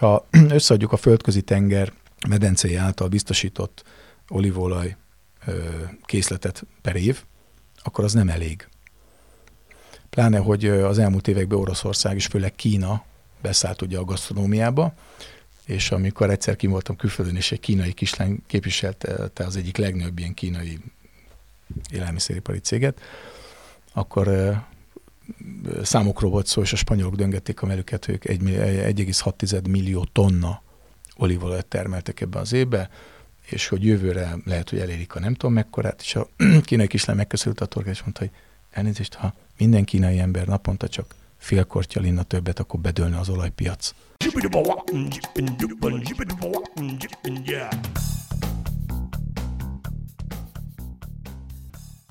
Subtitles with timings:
[0.00, 1.92] Ha összeadjuk a földközi tenger
[2.28, 3.84] medencéje által biztosított
[4.28, 4.96] olívolaj
[6.04, 7.22] készletet per év,
[7.82, 8.68] akkor az nem elég.
[10.10, 13.04] Pláne, hogy az elmúlt években Oroszország és főleg Kína
[13.42, 14.94] beszállt ugye a gasztronómiába,
[15.64, 20.34] és amikor egyszer kim voltam külföldön, és egy kínai kislány képviselte az egyik legnagyobb ilyen
[20.34, 20.78] kínai
[21.90, 23.00] élelmiszeripari céget,
[23.92, 24.28] akkor
[25.82, 30.62] számokról volt szó, és a spanyolok döngették a melüket, ők 1,6 millió tonna
[31.16, 32.90] olívolajat termeltek ebbe az évbe,
[33.46, 36.28] és hogy jövőre lehet, hogy elérik a nem tudom mekkorát, és a
[36.62, 38.30] kínai kislány megköszönült a torkát, és mondta, hogy
[38.70, 43.94] elnézést, ha minden kínai ember naponta csak fél kortyal inna többet, akkor bedőlne az olajpiac.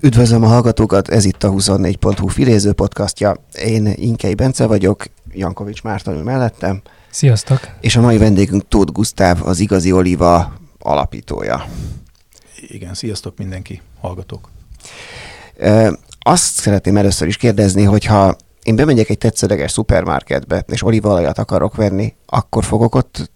[0.02, 3.36] Üdvözlöm a hallgatókat, ez itt a 24.hu filéző podcastja.
[3.64, 6.82] Én Inkei Bence vagyok, Jankovics Márton ül mellettem.
[7.10, 7.60] Sziasztok!
[7.80, 11.64] És a mai vendégünk Tóth Gusztáv, az Igazi Oliva alapítója.
[12.68, 14.50] Igen, sziasztok mindenki, hallgatók.
[16.20, 22.14] Azt szeretném először is kérdezni, hogyha én bemegyek egy tetszőleges szupermarketbe, és olívaolajat akarok venni,
[22.26, 23.30] akkor fogok ott,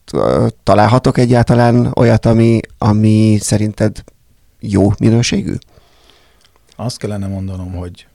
[0.62, 4.04] találhatok egyáltalán olyat, ami, ami szerinted
[4.60, 5.54] jó minőségű?
[6.76, 8.06] Azt kellene mondanom, hogy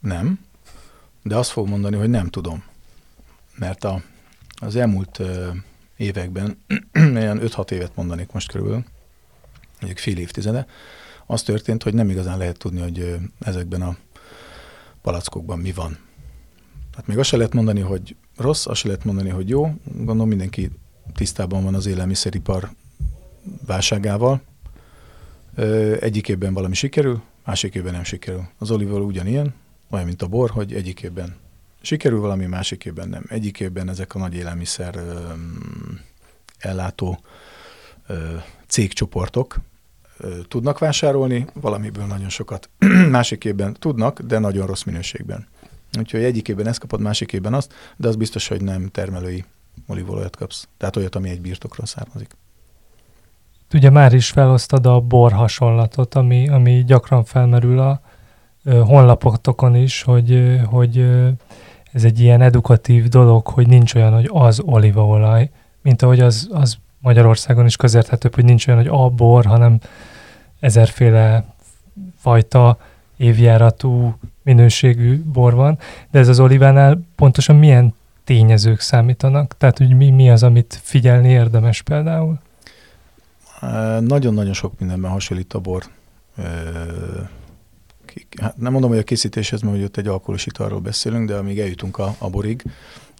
[0.00, 0.40] nem,
[1.22, 2.64] de azt fog mondani, hogy nem tudom.
[3.58, 4.02] Mert a,
[4.60, 5.50] az elmúlt ö,
[5.96, 6.58] években,
[6.92, 8.84] ilyen 5-6 évet mondanék most körülbelül,
[9.80, 10.66] mondjuk fél évtizede,
[11.26, 13.96] az történt, hogy nem igazán lehet tudni, hogy ö, ezekben a
[15.02, 15.98] palackokban mi van.
[16.96, 19.74] Hát még azt se lehet mondani, hogy rossz, azt se lehet mondani, hogy jó.
[19.84, 20.70] Gondolom mindenki
[21.14, 22.70] tisztában van az élelmiszeripar
[23.66, 24.42] válságával.
[26.00, 28.48] Egyik évben valami sikerül, másik évben nem sikerül.
[28.58, 29.54] Az olival ugyanilyen,
[29.90, 31.36] olyan, mint a bor, hogy egyik évben
[31.84, 33.24] sikerül valami, másik évben nem.
[33.28, 35.32] Egyik évben ezek a nagy élelmiszer ö,
[36.58, 37.20] ellátó
[38.06, 39.56] ö, cégcsoportok
[40.16, 42.70] ö, tudnak vásárolni, valamiből nagyon sokat.
[43.10, 45.46] másik évben tudnak, de nagyon rossz minőségben.
[45.98, 49.44] Úgyhogy egyik évben ezt kapod, másik évben azt, de az biztos, hogy nem termelői
[49.86, 50.68] olívolajat kapsz.
[50.76, 52.36] Tehát olyat, ami egy birtokról származik.
[53.74, 58.00] Ugye már is felosztad a bor hasonlatot, ami, ami gyakran felmerül a
[58.64, 61.10] ö, honlapotokon is, hogy, hogy
[61.92, 65.50] ez egy ilyen edukatív dolog, hogy nincs olyan, hogy az olívaolaj,
[65.82, 69.78] mint ahogy az, az Magyarországon is közérthetőbb, hogy nincs olyan, hogy a bor, hanem
[70.60, 71.44] ezerféle
[72.16, 72.78] fajta
[73.16, 75.78] évjáratú minőségű bor van,
[76.10, 79.56] de ez az olivánál pontosan milyen tényezők számítanak?
[79.56, 82.38] Tehát, hogy mi, mi az, amit figyelni érdemes például?
[84.00, 85.84] Nagyon-nagyon sok mindenben hasonlít a bor.
[88.40, 91.58] Hát nem mondom, hogy a készítéshez, mert hogy ott egy alkoholos italról beszélünk, de amíg
[91.58, 92.62] eljutunk a, a borig,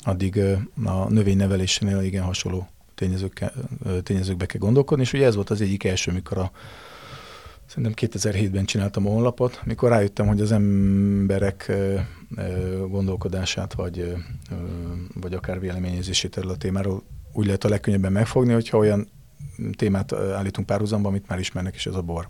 [0.03, 0.41] addig
[0.85, 3.45] a növénynevelésénél igen hasonló tényezők,
[4.03, 6.51] tényezőkbe kell gondolkodni, és ugye ez volt az egyik első, mikor a
[7.67, 11.73] Szerintem 2007-ben csináltam a honlapot, mikor rájöttem, hogy az emberek
[12.89, 14.15] gondolkodását, vagy,
[15.15, 19.09] vagy akár véleményezését erről a témáról úgy lehet a legkönnyebben megfogni, hogyha olyan
[19.77, 22.29] témát állítunk párhuzamba, amit már ismernek, és ez a bor,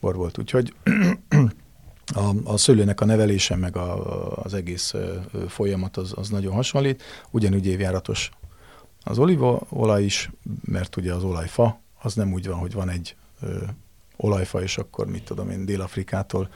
[0.00, 0.38] bor volt.
[0.38, 0.74] Úgyhogy
[2.14, 4.94] a, a szőlőnek a nevelése, meg a, az egész
[5.48, 7.02] folyamat az, az nagyon hasonlít.
[7.30, 8.30] Ugyanúgy évjáratos
[9.04, 10.30] az olívaolaj is,
[10.64, 13.16] mert ugye az olajfa, az nem úgy van, hogy van egy
[14.16, 16.48] olajfa, és akkor mit tudom én, Dél-Afrikától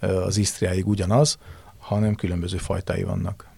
[0.00, 1.38] az Isztriáig ugyanaz,
[1.78, 3.48] hanem különböző fajtái vannak.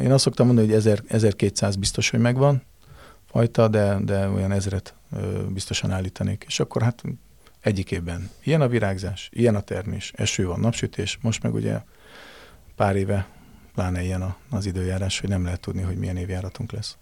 [0.00, 2.62] Én azt szoktam mondani, hogy 1000, 1200 biztos, hogy megvan
[3.30, 4.94] fajta, de, de olyan ezret
[5.48, 6.44] biztosan állítanék.
[6.46, 7.02] És akkor hát
[7.60, 11.80] egyik évben ilyen a virágzás, ilyen a termés, eső van, napsütés, most meg ugye
[12.76, 13.26] pár éve
[13.74, 16.96] pláne ilyen az időjárás, hogy nem lehet tudni, hogy milyen évjáratunk lesz.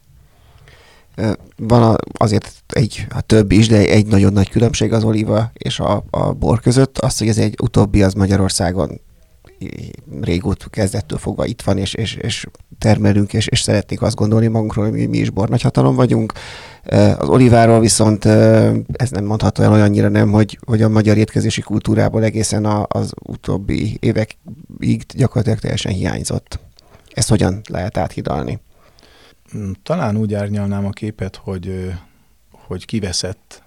[1.56, 6.04] Van azért egy, a több is, de egy nagyon nagy különbség az olíva és a,
[6.10, 6.98] a bor között.
[6.98, 9.00] Azt, hogy ez egy utóbbi az Magyarországon
[10.20, 12.46] régóta kezdettől fogva itt van, és, és, és
[12.78, 16.32] termelünk, és, és szeretnék azt gondolni magunkról, hogy mi, mi is bornagyhatalom vagyunk.
[17.18, 18.24] Az oliváról viszont
[18.92, 23.12] ez nem mondható el olyannyira nem, hogy, hogy a magyar étkezési kultúrából egészen a, az
[23.22, 26.58] utóbbi évekig gyakorlatilag teljesen hiányzott.
[27.14, 28.60] Ezt hogyan lehet áthidalni?
[29.82, 31.92] Talán úgy árnyalnám a képet, hogy,
[32.50, 33.62] hogy kiveszett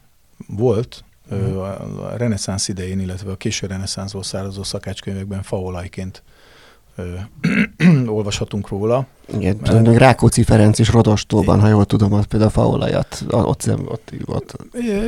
[0.48, 6.24] volt a reneszánsz idején, illetve a késő reneszánszból származó szakácskönyvekben faolajként
[8.08, 9.08] olvashatunk róla.
[9.38, 9.98] Igen, mert...
[9.98, 14.56] Rákóczi Ferenc is Rodostóban, ha jól tudom, az például faolajat, ott, ott, ott.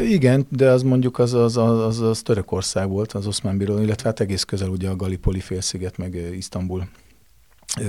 [0.09, 4.19] Igen, de az mondjuk az, az, az, az, Törökország volt, az Oszmán Bíró, illetve hát
[4.19, 6.88] egész közel ugye a Galipoli félsziget, meg Isztambul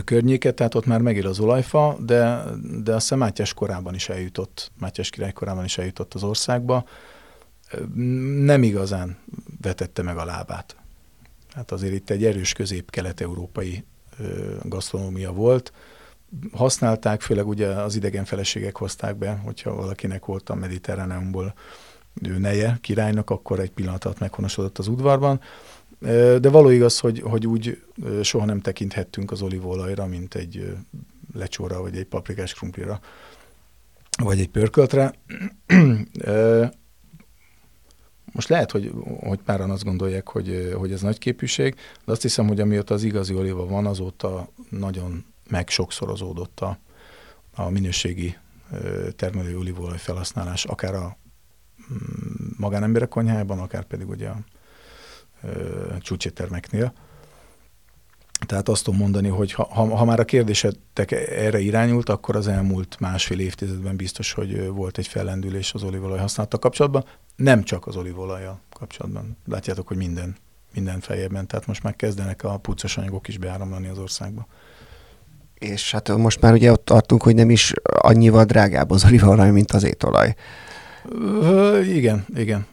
[0.04, 2.42] környéket, tehát ott már megél az olajfa, de,
[2.82, 6.84] de azt hiszem Mátyás korában is eljutott, Mátyás király korában is eljutott az országba.
[8.44, 9.16] Nem igazán
[9.60, 10.76] vetette meg a lábát.
[11.54, 13.84] Hát azért itt egy erős közép-kelet-európai
[14.62, 15.72] gasztronómia volt.
[16.52, 21.54] Használták, főleg ugye az idegen feleségek hozták be, hogyha valakinek volt a mediterráneumból
[22.38, 25.40] neje királynak, akkor egy pillanatot meghonosodott az udvarban.
[26.40, 27.82] De való igaz, hogy, hogy úgy
[28.22, 30.76] soha nem tekinthettünk az olívolajra, mint egy
[31.34, 33.00] lecsóra, vagy egy paprikás krumplira,
[34.22, 35.14] vagy egy pörköltre.
[38.32, 41.74] Most lehet, hogy, hogy páran azt gondolják, hogy, hogy ez nagy képűség,
[42.04, 46.78] de azt hiszem, hogy amióta az igazi oliva van, azóta nagyon meg sokszorozódott a,
[47.54, 48.36] a minőségi
[49.16, 51.16] termelő olívolaj felhasználás, akár a
[51.92, 51.96] mm,
[52.56, 54.38] magánemberek konyhájában, akár pedig ugye a
[56.00, 56.92] csúcséttermeknél.
[58.46, 62.48] Tehát azt tudom mondani, hogy ha, ha, ha már a kérdésetek erre irányult, akkor az
[62.48, 67.04] elmúlt másfél évtizedben biztos, hogy volt egy fellendülés az olívolaj használata kapcsolatban.
[67.36, 69.36] Nem csak az olívolajjal kapcsolatban.
[69.46, 70.36] Látjátok, hogy minden,
[70.74, 71.46] minden fejében.
[71.46, 74.46] Tehát most már kezdenek a puccos anyagok is beáramlani az országba.
[75.58, 79.72] És hát most már ugye ott tartunk, hogy nem is annyival drágább az olívaolaj, mint
[79.72, 80.34] az étolaj.
[81.84, 82.66] Igen, igen.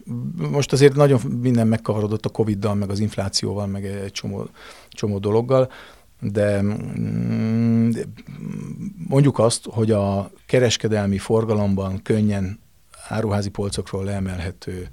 [0.50, 4.48] Most azért nagyon minden megkavarodott a Covid-dal, meg az inflációval, meg egy csomó,
[4.88, 5.70] csomó dologgal,
[6.20, 7.90] de mm,
[9.08, 12.60] mondjuk azt, hogy a kereskedelmi forgalomban könnyen
[13.08, 14.88] áruházi polcokról leemelhető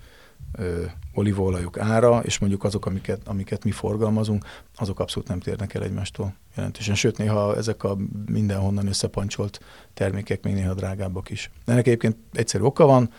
[1.18, 6.34] olívaolajok ára, és mondjuk azok, amiket, amiket mi forgalmazunk, azok abszolút nem térnek el egymástól
[6.56, 6.96] jelentősen.
[6.96, 9.60] Sőt, néha ezek a mindenhonnan összepancsolt
[9.94, 11.52] termékek még néha drágábbak is.
[11.66, 13.12] Ennek egyébként egyszerű oka van,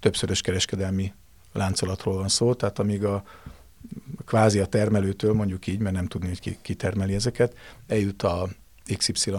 [0.00, 1.12] többszörös kereskedelmi
[1.52, 3.22] láncolatról van szó, tehát amíg a
[4.24, 7.56] kvázi a termelőtől, mondjuk így, mert nem tudni, hogy ki, ki termeli ezeket,
[7.86, 8.48] eljut a
[8.96, 9.32] XY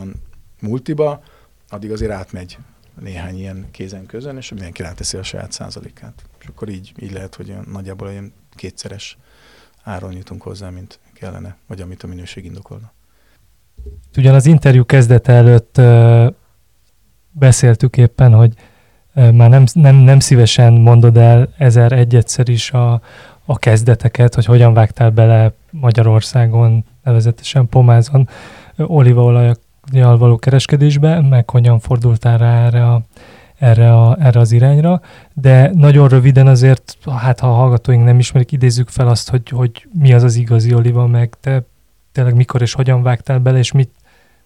[0.62, 1.24] multiba,
[1.70, 2.58] addig azért átmegy
[3.00, 6.24] néhány ilyen kézen közön, és mindenki ráteszi a saját százalékát.
[6.44, 9.18] És akkor így, így lehet, hogy nagyjából olyan kétszeres
[9.84, 12.92] áron jutunk hozzá, mint kellene, vagy amit a minőség indokolna.
[14.18, 16.28] Ugyan az interjú kezdete előtt ö,
[17.32, 18.54] beszéltük éppen, hogy
[19.14, 23.02] ö, már nem, nem, nem szívesen mondod el ezer egyszer is a,
[23.46, 28.30] a kezdeteket, hogy hogyan vágtál bele Magyarországon, nevezetesen Pomázon
[28.78, 33.02] olívaolajjal való kereskedésbe, meg hogyan fordultál rá erre, a,
[33.64, 35.02] erre, a, erre az irányra,
[35.34, 39.88] de nagyon röviden azért, hát ha a hallgatóink nem ismerik, idézzük fel azt, hogy, hogy
[39.94, 41.64] mi az az igazi oliva, meg te
[42.12, 43.92] tényleg mikor és hogyan vágtál bele, és mit,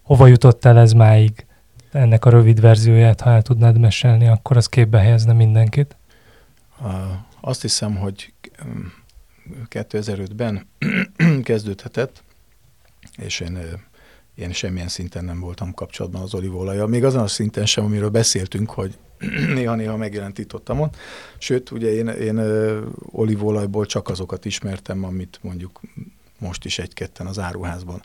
[0.02, 1.46] hova jutottál ez máig?
[1.92, 5.96] Ennek a rövid verzióját, ha el tudnád mesélni, akkor az képbe helyezne mindenkit.
[7.40, 8.32] Azt hiszem, hogy
[9.68, 10.66] 2005-ben
[11.42, 12.22] kezdődhetett,
[13.16, 13.58] és én,
[14.34, 16.86] én semmilyen szinten nem voltam kapcsolatban az olívolajjal.
[16.86, 18.98] Még azon a szinten sem, amiről beszéltünk, hogy
[19.54, 20.96] néha-néha megjelent itt ott, amott.
[21.38, 22.38] Sőt, ugye én, én
[23.10, 25.80] olívolajból csak azokat ismertem, amit mondjuk
[26.38, 28.02] most is egy-ketten az áruházban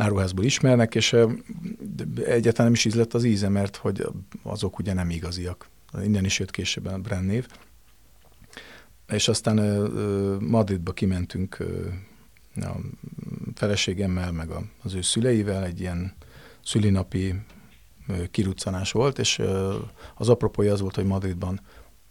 [0.00, 1.12] áruházból ismernek, és
[2.24, 4.06] egyáltalán nem is ízlett az íze, mert hogy
[4.42, 5.68] azok ugye nem igaziak.
[6.02, 7.46] Innen is jött később a brand név.
[9.08, 9.56] És aztán
[10.40, 11.56] Madridba kimentünk
[12.56, 12.76] a
[13.54, 14.48] feleségemmel, meg
[14.82, 16.12] az ő szüleivel, egy ilyen
[16.64, 17.34] szülinapi
[18.30, 19.42] kiruccanás volt, és
[20.14, 21.60] az apropója az volt, hogy Madridban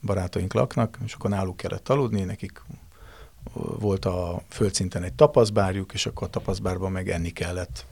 [0.01, 2.61] barátaink laknak, és akkor náluk kellett aludni, nekik
[3.79, 7.85] volt a földszinten egy tapaszbárjuk, és akkor a tapaszbárban meg enni kellett,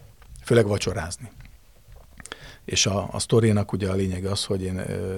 [0.43, 1.31] főleg vacsorázni.
[2.65, 4.77] És a, a sztorinak ugye a lényeg az, hogy én,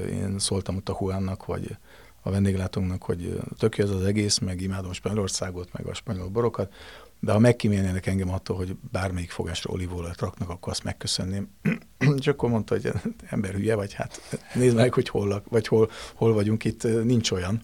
[0.10, 1.78] én szóltam ott a Juannak, vagy
[2.22, 6.74] a vendéglátónknak, hogy tök ez az egész, meg imádom Spanyolországot, meg a spanyol borokat,
[7.20, 11.50] de ha megkímélnének engem attól, hogy bármelyik fogásra olívolajat raknak, akkor azt megköszönném.
[12.20, 12.92] És akkor mondta, hogy
[13.30, 17.62] ember hülye vagy, hát nézd meg, hogy hol, vagy hol, hol vagyunk itt, nincs olyan.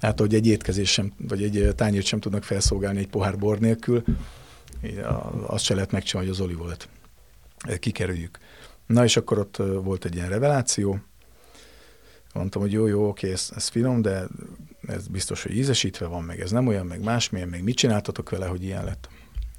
[0.00, 4.04] Hát, hogy egy étkezés sem, vagy egy tányért sem tudnak felszolgálni egy pohár bor nélkül,
[5.46, 6.88] azt se lehet megcsinálni, hogy az olívolat
[7.78, 8.38] kikerüljük.
[8.86, 10.98] Na és akkor ott volt egy ilyen reveláció,
[12.34, 14.26] mondtam, hogy jó, jó, oké, ez, ez finom, de
[14.88, 18.46] ez biztos, hogy ízesítve van, meg ez nem olyan, meg másmilyen, meg mit csináltatok vele,
[18.46, 19.08] hogy ilyen lett.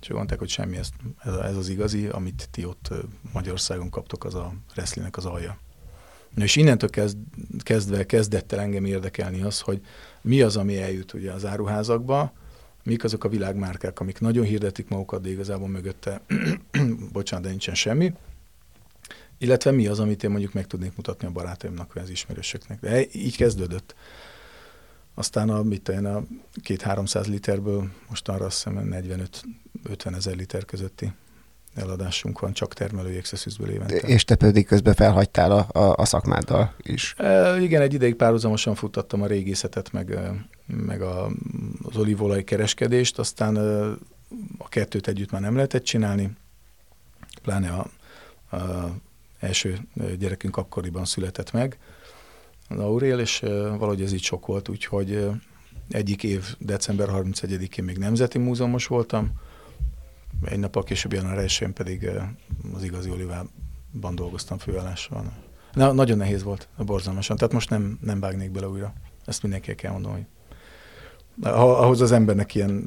[0.01, 0.89] És mondták, hogy semmi, ez,
[1.23, 2.89] ez, az igazi, amit ti ott
[3.33, 5.59] Magyarországon kaptok, az a reszlinek az alja.
[6.35, 7.17] Na és innentől kezd,
[7.59, 9.81] kezdve kezdett el engem érdekelni az, hogy
[10.21, 12.33] mi az, ami eljut ugye az áruházakba,
[12.83, 16.21] mik azok a világmárkák, amik nagyon hirdetik magukat, de igazából mögötte,
[17.11, 18.13] bocsánat, de nincsen semmi,
[19.37, 22.79] illetve mi az, amit én mondjuk meg tudnék mutatni a barátaimnak, vagy az ismerősöknek.
[22.79, 23.95] De így kezdődött.
[25.19, 26.23] Aztán a, mit tudom, a
[26.61, 28.89] két 300 literből most arra azt hiszem
[29.85, 31.11] 45-50 ezer liter közötti
[31.75, 33.95] eladásunk van, csak termelői exeszűzből évente.
[33.95, 37.13] És te pedig közben felhagytál a, a, a szakmáddal is.
[37.17, 40.19] E, igen, egy ideig párhuzamosan futtattam a régészetet, meg,
[40.65, 41.29] meg a,
[41.83, 43.55] az olívolaj kereskedést, aztán
[44.57, 46.31] a kettőt együtt már nem lehetett csinálni,
[47.41, 47.89] pláne a,
[48.55, 48.89] a
[49.39, 49.79] első
[50.17, 51.77] gyerekünk akkoriban született meg,
[52.69, 53.39] az Aurél, és
[53.77, 55.29] valahogy ez így sok volt, úgyhogy
[55.89, 59.31] egyik év december 31-én még Nemzeti Múzeumos voltam,
[60.45, 62.09] egy nappal később január 1 pedig
[62.73, 65.33] az igazi olivában dolgoztam főállásban.
[65.73, 67.37] Na, nagyon nehéz volt, borzalmasan.
[67.37, 68.93] Tehát most nem, nem vágnék bele újra.
[69.25, 70.25] Ezt mindenki kell mondani, hogy
[71.51, 72.83] ahhoz az embernek ilyen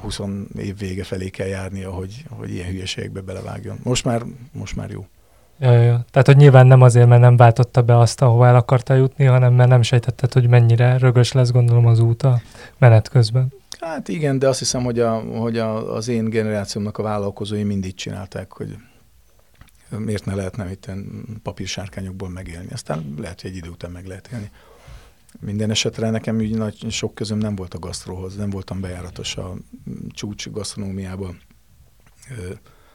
[0.00, 0.20] 20
[0.58, 3.78] év vége felé kell járnia, hogy, hogy ilyen hülyeségekbe belevágjon.
[3.82, 5.06] Most már, most már jó.
[5.58, 6.04] Ja, ja.
[6.10, 9.54] Tehát, hogy nyilván nem azért, mert nem váltotta be azt, ahová el akarta jutni, hanem
[9.54, 12.40] mert nem sejtetted, hogy mennyire rögös lesz, gondolom, az út a
[12.78, 13.52] menet közben.
[13.80, 17.94] Hát igen, de azt hiszem, hogy, a, hogy a, az én generációmnak a vállalkozói mindig
[17.94, 18.76] csinálták, hogy
[19.98, 20.90] miért ne lehetne itt
[21.42, 22.68] papírsárkányokból megélni.
[22.72, 24.50] Aztán lehet, hogy egy idő után meg lehet élni.
[25.40, 29.54] Minden esetre nekem úgy nagy sok közöm nem volt a gasztróhoz, nem voltam bejáratos a
[30.10, 31.40] csúcs gasztronómiában.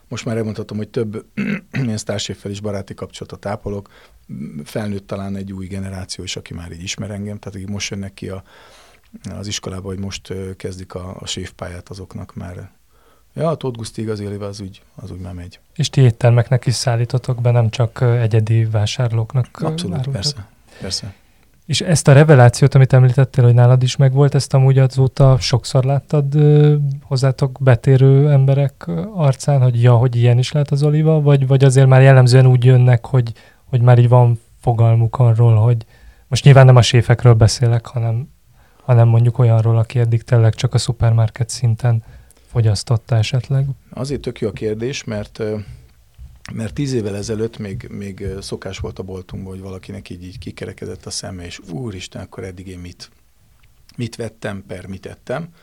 [0.09, 1.25] Most már elmondhatom, hogy több
[1.83, 3.89] ilyen sztárséffel is baráti kapcsolatot ápolok.
[4.63, 8.13] Felnőtt talán egy új generáció is, aki már így ismer engem, tehát így most jönnek
[8.13, 8.43] ki a,
[9.31, 12.71] az iskolába, hogy most kezdik a, a séfpályát azoknak már.
[13.33, 15.59] Ja, a Tóth Guszti igazi éléve az úgy, az úgy már megy.
[15.75, 19.47] És ti éttermeknek is szállítotok be, nem csak egyedi vásárlóknak?
[19.51, 20.13] Abszolút, árultak?
[20.13, 20.49] persze,
[20.79, 21.13] persze.
[21.69, 26.35] És ezt a revelációt, amit említettél, hogy nálad is megvolt, ezt amúgy azóta sokszor láttad
[26.35, 31.63] ö, hozzátok betérő emberek arcán, hogy ja, hogy ilyen is lehet az oliva, vagy, vagy
[31.63, 33.31] azért már jellemzően úgy jönnek, hogy,
[33.65, 35.85] hogy már így van fogalmuk arról, hogy
[36.27, 38.29] most nyilván nem a séfekről beszélek, hanem,
[38.83, 42.03] hanem mondjuk olyanról, aki eddig tényleg csak a szupermarket szinten
[42.47, 43.65] fogyasztotta esetleg.
[43.93, 45.43] Azért tök jó a kérdés, mert
[46.53, 51.05] mert tíz évvel ezelőtt még, még szokás volt a boltunkban, hogy valakinek így, így kikerekedett
[51.05, 53.11] a szeme, és úristen, akkor eddig én mit,
[53.97, 55.53] mit vettem, per mit ettem.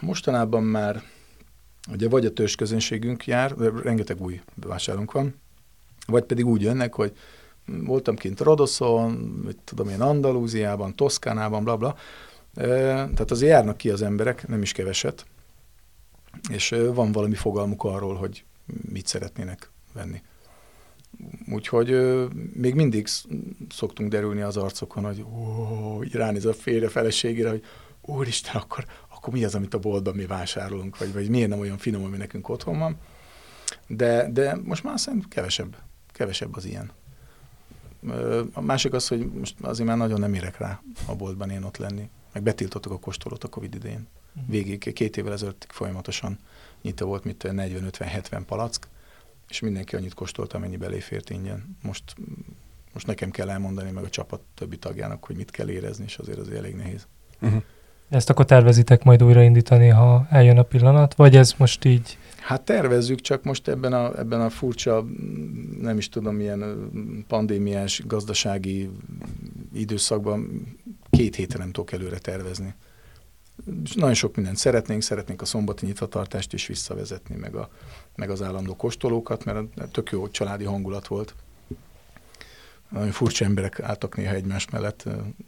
[0.00, 1.02] Mostanában már
[1.90, 5.34] ugye vagy a törzs közönségünk jár, rengeteg új vásárlónk van,
[6.06, 7.16] vagy pedig úgy jönnek, hogy
[7.66, 9.10] voltam kint Rodoszon,
[9.44, 11.96] mit tudom én, Andalúziában, Toszkánában, bla, bla.
[12.54, 15.26] Tehát azért járnak ki az emberek, nem is keveset,
[16.50, 18.44] és van valami fogalmuk arról, hogy
[18.88, 20.22] mit szeretnének venni.
[21.52, 21.90] Úgyhogy
[22.52, 23.06] még mindig
[23.68, 27.62] szoktunk derülni az arcokon, hogy ó, ránéz a félre feleségére, hogy
[28.00, 31.78] úristen, akkor, akkor mi az, amit a boltban mi vásárolunk, vagy, vagy miért nem olyan
[31.78, 32.96] finom, ami nekünk otthon van.
[33.86, 35.76] De, de most már szerintem kevesebb,
[36.12, 36.90] kevesebb az ilyen.
[38.52, 41.76] A másik az, hogy most azért már nagyon nem érek rá a boltban én ott
[41.76, 42.08] lenni.
[42.32, 44.06] Meg betiltottuk a kóstolót a Covid idején.
[44.46, 46.38] Végig két évvel ezelőtt folyamatosan
[46.82, 48.88] nyitva volt, mint 40-50-70 palack,
[49.48, 51.76] és mindenki annyit kóstolt, amennyi beléfért ingyen.
[51.82, 52.02] Most,
[52.92, 56.38] most nekem kell elmondani meg a csapat többi tagjának, hogy mit kell érezni, és azért
[56.38, 57.06] az elég nehéz.
[57.40, 57.62] Uh-huh.
[58.08, 62.18] Ezt akkor tervezitek majd újraindítani, ha eljön a pillanat, vagy ez most így?
[62.40, 65.04] Hát tervezzük, csak most ebben a, ebben a furcsa,
[65.80, 66.90] nem is tudom, milyen
[67.28, 68.90] pandémiás gazdasági
[69.72, 70.66] időszakban
[71.10, 72.74] két hétre nem tudok előre tervezni.
[73.94, 77.68] Nagyon sok mindent szeretnénk, szeretnénk a szombati nyitvatartást is visszavezetni, meg, a,
[78.16, 81.34] meg az állandó kóstolókat, mert tök jó családi hangulat volt.
[82.88, 85.04] Nagyon furcsa emberek álltak néha egymás mellett.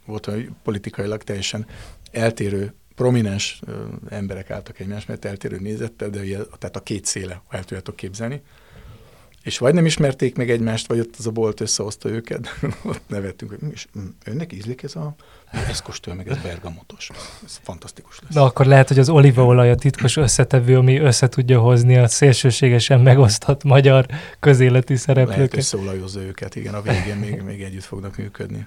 [0.06, 1.66] Volt, hogy politikailag teljesen
[2.10, 3.60] eltérő, prominens
[4.08, 8.42] emberek álltak egymás mellett, eltérő nézettel, de ugye, tehát a két széle el tudjátok képzelni
[9.46, 12.48] és vagy nem ismerték meg egymást, vagy ott az a bolt összehozta őket,
[12.84, 15.14] ott nevettünk, hogy és mm, önnek ízlik ez a,
[15.68, 17.10] ez kóstolja meg, ez bergamotos.
[17.44, 18.34] Ez fantasztikus lesz.
[18.34, 23.00] Na akkor lehet, hogy az olívaolaj a titkos összetevő, ami össze tudja hozni a szélsőségesen
[23.00, 24.06] megosztott magyar
[24.40, 25.38] közéleti szereplőket.
[25.38, 28.66] Lehet összeolajozza őket, igen, a végén még, még együtt fognak működni.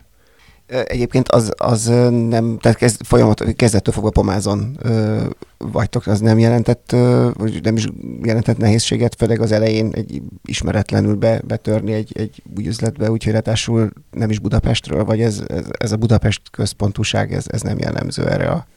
[0.69, 5.25] Egyébként az, az nem, tehát kezd, folyamat, kezdettől fogva pomázon ö,
[5.57, 7.88] vagytok, az nem jelentett, ö, vagy nem is
[8.21, 13.89] jelentett nehézséget, főleg az elején egy ismeretlenül be, betörni egy, egy új üzletbe, úgyhogy ráadásul
[14.11, 18.47] nem is Budapestről, vagy ez, ez, ez a Budapest központúság, ez, ez nem jellemző erre
[18.47, 18.67] a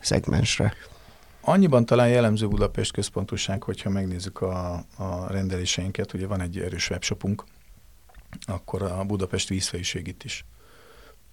[0.00, 0.72] szegmensre.
[1.40, 7.44] Annyiban talán jellemző Budapest központúság, hogyha megnézzük a, a rendeléseinket, ugye van egy erős webshopunk,
[8.46, 10.44] akkor a Budapest vízfejűség is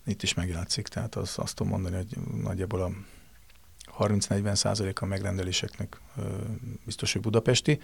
[0.05, 2.91] itt is megjátszik, tehát az, azt tudom mondani, hogy nagyjából a
[4.00, 6.01] 30-40 százalék a megrendeléseknek
[6.85, 7.79] biztos, hogy budapesti.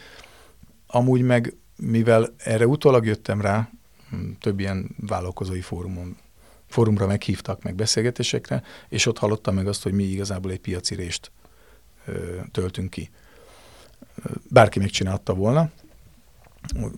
[0.87, 3.69] Amúgy meg, mivel erre utólag jöttem rá,
[4.09, 6.17] hm, több ilyen vállalkozói fórumon,
[6.67, 11.31] fórumra meghívtak meg beszélgetésekre, és ott hallottam meg azt, hogy mi igazából egy piaci rést
[12.51, 13.09] töltünk ki.
[14.49, 15.71] bárki megcsinálta volna.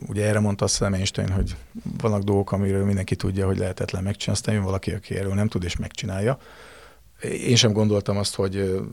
[0.08, 1.56] Ugye erre mondta azt Einstein, hogy
[1.98, 5.64] vannak dolgok, amiről mindenki tudja, hogy lehetetlen megcsinálni, aztán jön valaki, aki erről nem tud,
[5.64, 6.38] és megcsinálja.
[7.22, 8.84] Én sem gondoltam azt, hogy,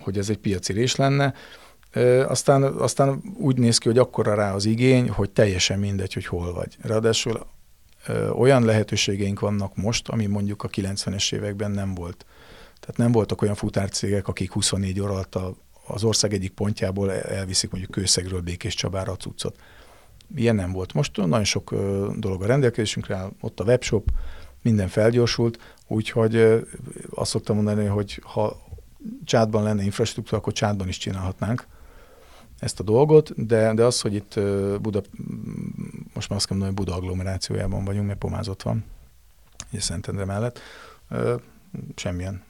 [0.00, 1.34] hogy ez egy piaci rés lenne.
[2.26, 6.52] Aztán, aztán úgy néz ki, hogy akkora rá az igény, hogy teljesen mindegy, hogy hol
[6.52, 6.76] vagy.
[6.80, 7.46] Ráadásul
[8.38, 12.26] olyan lehetőségeink vannak most, ami mondjuk a 90-es években nem volt.
[12.80, 15.54] Tehát nem voltak olyan futárcégek, akik 24 óra alatt a,
[15.88, 19.56] az ország egyik pontjából elviszik mondjuk Kőszegről Békés Csabára a cuccot.
[20.34, 20.92] Ilyen nem volt.
[20.92, 21.70] Most nagyon sok
[22.16, 24.10] dolog a rendelkezésünkre ott a webshop,
[24.62, 26.36] minden felgyorsult, úgyhogy
[27.10, 28.66] azt szoktam mondani, hogy ha
[29.24, 31.66] csátban lenne infrastruktúra, akkor csátban is csinálhatnánk
[32.58, 34.40] ezt a dolgot, de, de az, hogy itt
[34.80, 35.02] Buda,
[36.14, 38.84] most már azt kell hogy Buda agglomerációjában vagyunk, mert pomázott van,
[39.70, 40.60] ugye Szentendre mellett,
[41.94, 42.42] semmilyen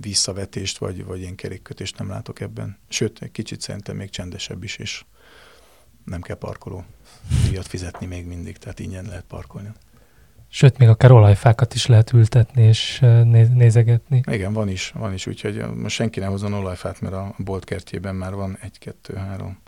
[0.00, 2.78] visszavetést, vagy, vagy ilyen kerékkötést nem látok ebben.
[2.88, 5.04] Sőt, egy kicsit szerintem még csendesebb is, és
[6.04, 6.84] nem kell parkoló
[7.48, 9.68] díjat fizetni még mindig, tehát ingyen lehet parkolni.
[10.48, 12.98] Sőt, még akár olajfákat is lehet ültetni és
[13.54, 14.22] nézegetni.
[14.30, 18.14] Igen, van is, van is, úgyhogy most senki ne hozzon olajfát, mert a bolt kertjében
[18.14, 19.58] már van egy, kettő, három,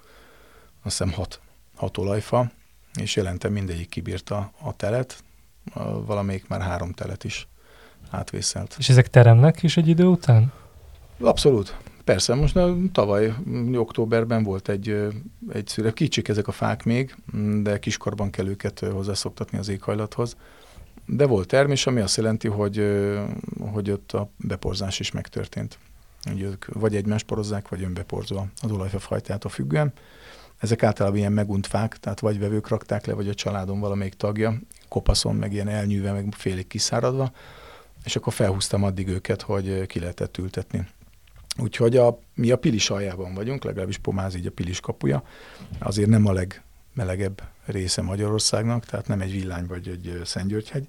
[0.82, 1.40] azt hiszem hat,
[1.74, 2.52] hat olajfa,
[3.00, 5.24] és jelentem mindegyik kibírta a telet,
[6.06, 7.48] valamelyik már három telet is
[8.12, 8.74] átvészelt.
[8.78, 10.52] És ezek teremnek is egy idő után?
[11.20, 11.76] Abszolút.
[12.04, 13.34] Persze, most na, tavaly
[13.74, 15.08] októberben volt egy,
[15.52, 15.94] egy szület.
[15.94, 17.16] Kicsik ezek a fák még,
[17.62, 20.36] de kiskorban kell őket hozzászoktatni az éghajlathoz.
[21.06, 22.86] De volt termés, ami azt jelenti, hogy,
[23.72, 25.78] hogy ott a beporzás is megtörtént.
[26.32, 29.92] Ugye ők vagy egymást porozzák, vagy önbeporzva az olajfa fajtától függően.
[30.58, 34.58] Ezek általában ilyen megunt fák, tehát vagy vevők rakták le, vagy a családon valamelyik tagja,
[34.88, 37.32] kopaszon, meg ilyen elnyűve, meg félig kiszáradva,
[38.04, 40.86] és akkor felhúztam addig őket, hogy ki lehetett ültetni.
[41.58, 45.22] Úgyhogy a, mi a Pilis aljában vagyunk, legalábbis Pomáz így a Pilis kapuja,
[45.78, 50.88] azért nem a legmelegebb része Magyarországnak, tehát nem egy villány vagy egy Szentgyörgyhegy,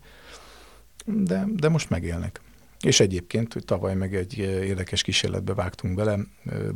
[1.05, 2.41] de, de most megélnek.
[2.81, 6.19] És egyébként hogy tavaly meg egy érdekes kísérletbe vágtunk bele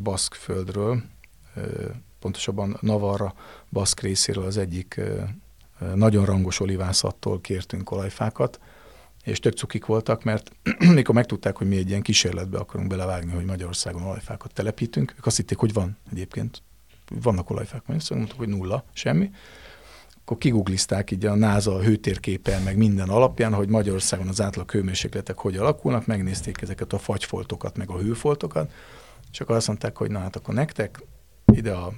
[0.04, 1.04] Baszk földről,
[2.19, 3.34] pontosabban Navarra
[3.71, 5.02] Baszk részéről az egyik
[5.95, 8.60] nagyon rangos olivászattól kértünk olajfákat,
[9.28, 10.52] és tök cukik voltak, mert
[10.94, 15.38] mikor megtudták, hogy mi egy ilyen kísérletbe akarunk belevágni, hogy Magyarországon olajfákat telepítünk, ők azt
[15.38, 16.62] hitték, hogy van egyébként,
[17.22, 19.30] vannak olajfák, Magyarországon, mondtuk, hogy nulla, semmi,
[20.22, 25.58] akkor kiguglizták így a NASA hőtérképen, meg minden alapján, hogy Magyarországon az átlag hőmérsékletek hogy
[25.58, 28.72] alakulnak, megnézték ezeket a fagyfoltokat, meg a hőfoltokat,
[29.32, 31.04] és akkor azt mondták, hogy na hát akkor nektek
[31.54, 31.94] ide a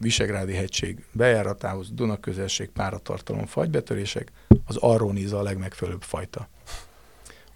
[0.00, 4.32] Visegrádi hegység bejáratához, Duna közelség, páratartalom, fagybetörések,
[4.66, 6.48] az arroniza a legmegfelelőbb fajta.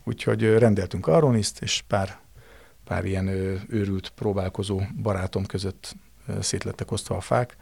[0.05, 2.19] Úgyhogy rendeltünk arroniszt, és pár,
[2.85, 3.29] pár ilyen
[3.69, 5.97] őrült próbálkozó barátom között
[6.41, 7.57] szétlettek osztva a fák,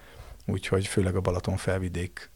[0.47, 2.31] úgyhogy főleg a Balaton felvidék,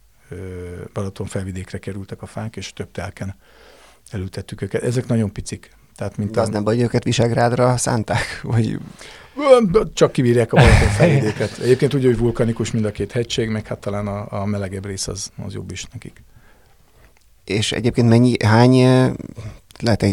[0.93, 3.37] Balaton felvidékre kerültek a fák, és több telken
[4.11, 4.83] elültettük őket.
[4.83, 5.71] Ezek nagyon picik.
[5.95, 6.51] Tehát, mint De az a...
[6.51, 8.41] nem baj, hogy őket Visegrádra szánták?
[8.43, 8.79] Vagy...
[9.93, 11.59] Csak kivírják a Balaton felvidéket.
[11.59, 15.09] Egyébként úgy, hogy vulkanikus mind a két hegység, meg hát talán a, a melegebb rész
[15.09, 16.23] az, az jobb is nekik.
[17.45, 18.75] És egyébként mennyi, hány
[19.81, 20.05] lehet,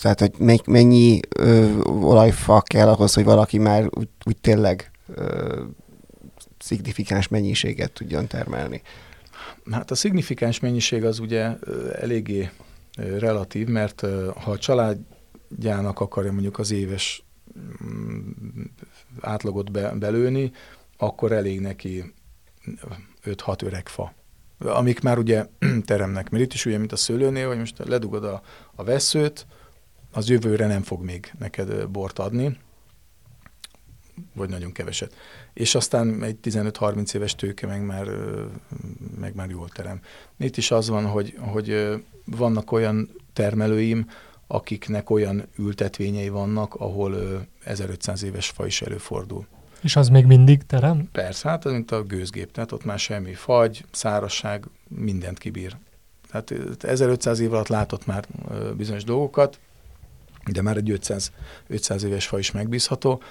[0.00, 5.62] tehát, hogy mennyi ö, olajfa kell ahhoz, hogy valaki már úgy, úgy tényleg ö,
[6.58, 8.82] szignifikáns mennyiséget tudjon termelni?
[9.70, 11.50] Hát a szignifikáns mennyiség az ugye
[12.00, 12.50] eléggé
[13.18, 14.00] relatív, mert
[14.36, 17.24] ha a családjának akarja mondjuk az éves
[19.20, 20.52] átlagot be, belőni,
[20.96, 22.14] akkor elég neki
[23.24, 24.12] 5-6 öreg fa
[24.64, 25.46] amik már ugye
[25.84, 26.30] teremnek.
[26.30, 28.42] Mert itt is ugye, mint a szőlőnél, hogy most ledugod a,
[28.74, 29.46] a veszőt,
[30.12, 32.58] az jövőre nem fog még neked bort adni,
[34.34, 35.14] vagy nagyon keveset.
[35.52, 38.06] És aztán egy 15-30 éves tőke meg már,
[39.18, 40.00] meg már jól terem.
[40.38, 44.10] Itt is az van, hogy, hogy vannak olyan termelőim,
[44.52, 49.46] akiknek olyan ültetvényei vannak, ahol 1500 éves fa is előfordul.
[49.82, 51.08] És az még mindig terem?
[51.12, 55.76] Persze, hát mint a gőzgép, tehát ott már semmi fagy, szárasság, mindent kibír.
[56.30, 58.26] Tehát 1500 év alatt látott már
[58.76, 59.58] bizonyos dolgokat,
[60.52, 61.32] de már egy 500,
[61.66, 63.22] 500 éves fa is megbízható,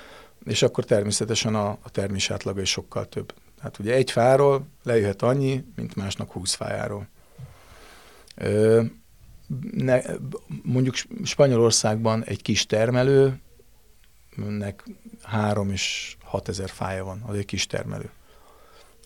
[0.46, 3.34] és akkor természetesen a, a termés átlaga is sokkal több.
[3.58, 7.08] Tehát ugye egy fáról lejöhet annyi, mint másnak 20 fájáról.
[8.36, 8.82] Ö,
[9.72, 10.02] ne,
[10.64, 13.40] mondjuk Spanyolországban egy kis termelőnek
[15.22, 18.10] három és 6000 fája van, az egy kis termelő.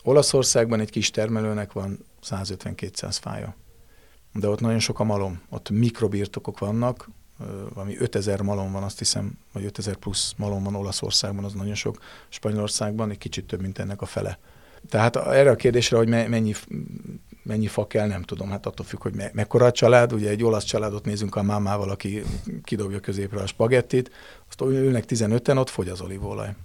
[0.04, 3.56] Olaszországban egy kis termelőnek van 150-200 fája.
[4.34, 7.10] De ott nagyon sok a malom, ott mikrobirtokok vannak,
[7.74, 11.98] valami 5000 malom van, azt hiszem, vagy 5000 plusz malom van Olaszországban, az nagyon sok,
[12.30, 14.40] Spanyolországban egy kicsit több, mint ennek a fele.
[14.90, 16.54] Tehát erre a kérdésre, hogy mennyi,
[17.46, 18.50] mennyi fa kell, nem tudom.
[18.50, 20.14] Hát attól függ, hogy me- mekkora a család.
[20.14, 22.24] Ugye egy olasz családot nézünk a mámával, aki
[22.64, 24.12] kidobja középre a spagettit,
[24.50, 26.56] azt ülnek 15-en, ott fogy az olívolaj.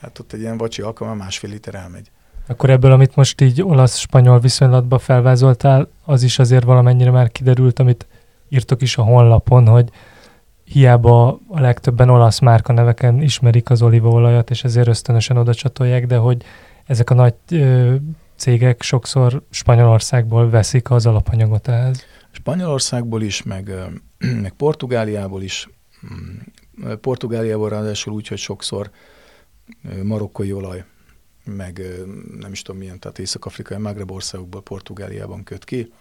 [0.00, 2.10] Hát ott egy ilyen vacsi alkalommal másfél liter elmegy.
[2.46, 8.06] Akkor ebből, amit most így olasz-spanyol viszonylatba felvázoltál, az is azért valamennyire már kiderült, amit
[8.48, 9.90] írtok is a honlapon, hogy
[10.64, 16.16] hiába a legtöbben olasz márka neveken ismerik az olívaolajat, és ezért ösztönösen oda csatolják, de
[16.16, 16.42] hogy
[16.86, 17.94] ezek a nagy ö,
[18.40, 22.04] cégek sokszor Spanyolországból veszik az alapanyagot ehhez.
[22.30, 23.72] Spanyolországból is, meg,
[24.42, 25.68] meg Portugáliából is.
[26.14, 28.90] Mm, Portugáliából ráadásul úgy, hogy sokszor
[30.02, 30.84] marokkói olaj,
[31.44, 31.82] meg
[32.38, 35.92] nem is tudom milyen, tehát észak-afrikai Magreb országokból Portugáliában köt ki.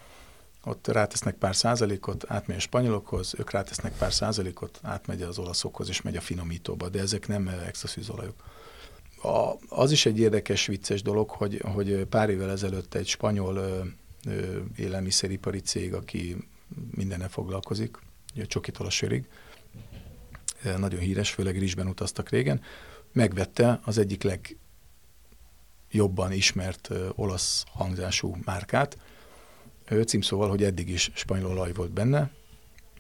[0.64, 6.02] Ott rátesznek pár százalékot, átmegy a spanyolokhoz, ők rátesznek pár százalékot, átmegy az olaszokhoz, és
[6.02, 8.36] megy a finomítóba, de ezek nem extra szűzolajok
[9.22, 13.80] a, az is egy érdekes, vicces dolog, hogy, hogy pár évvel ezelőtt egy spanyol ö,
[14.26, 16.38] ö, élelmiszeripari cég, aki
[16.92, 17.98] mindennel foglalkozik,
[18.36, 19.26] a csokitól a sörig,
[20.78, 22.62] nagyon híres, főleg rizsben utaztak régen,
[23.12, 24.24] megvette az egyik
[25.90, 28.98] legjobban ismert ö, olasz hangzású márkát,
[29.90, 32.30] ő címszóval, hogy eddig is spanyol olaj volt benne,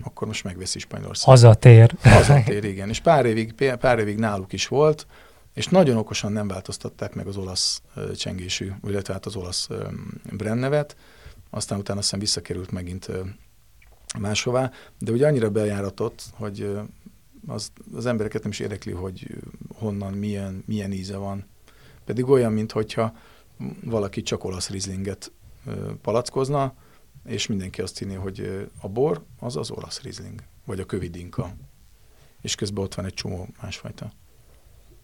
[0.03, 1.25] akkor most megveszi Spanyolország.
[1.25, 1.95] Hazatér.
[2.01, 2.89] Hazatér, igen.
[2.89, 5.07] És pár évig, pár évig náluk is volt,
[5.59, 7.81] és nagyon okosan nem változtatták meg az olasz
[8.15, 9.91] csengésű, illetve hát az olasz uh,
[10.31, 10.95] brand nevet,
[11.49, 13.09] aztán utána aztán visszakerült megint
[14.19, 16.77] máshová, de ugye annyira bejáratott, hogy
[17.47, 19.27] az, az embereket nem is érdekli, hogy
[19.75, 21.45] honnan, milyen, milyen íze van.
[22.05, 23.15] Pedig olyan, mintha
[23.83, 25.31] valaki csak olasz rizlinget
[26.01, 26.73] palackozna,
[27.25, 31.53] és mindenki azt hinné, hogy a bor az az olasz rizling, vagy a kövidinka.
[32.41, 34.11] És közben ott van egy csomó másfajta.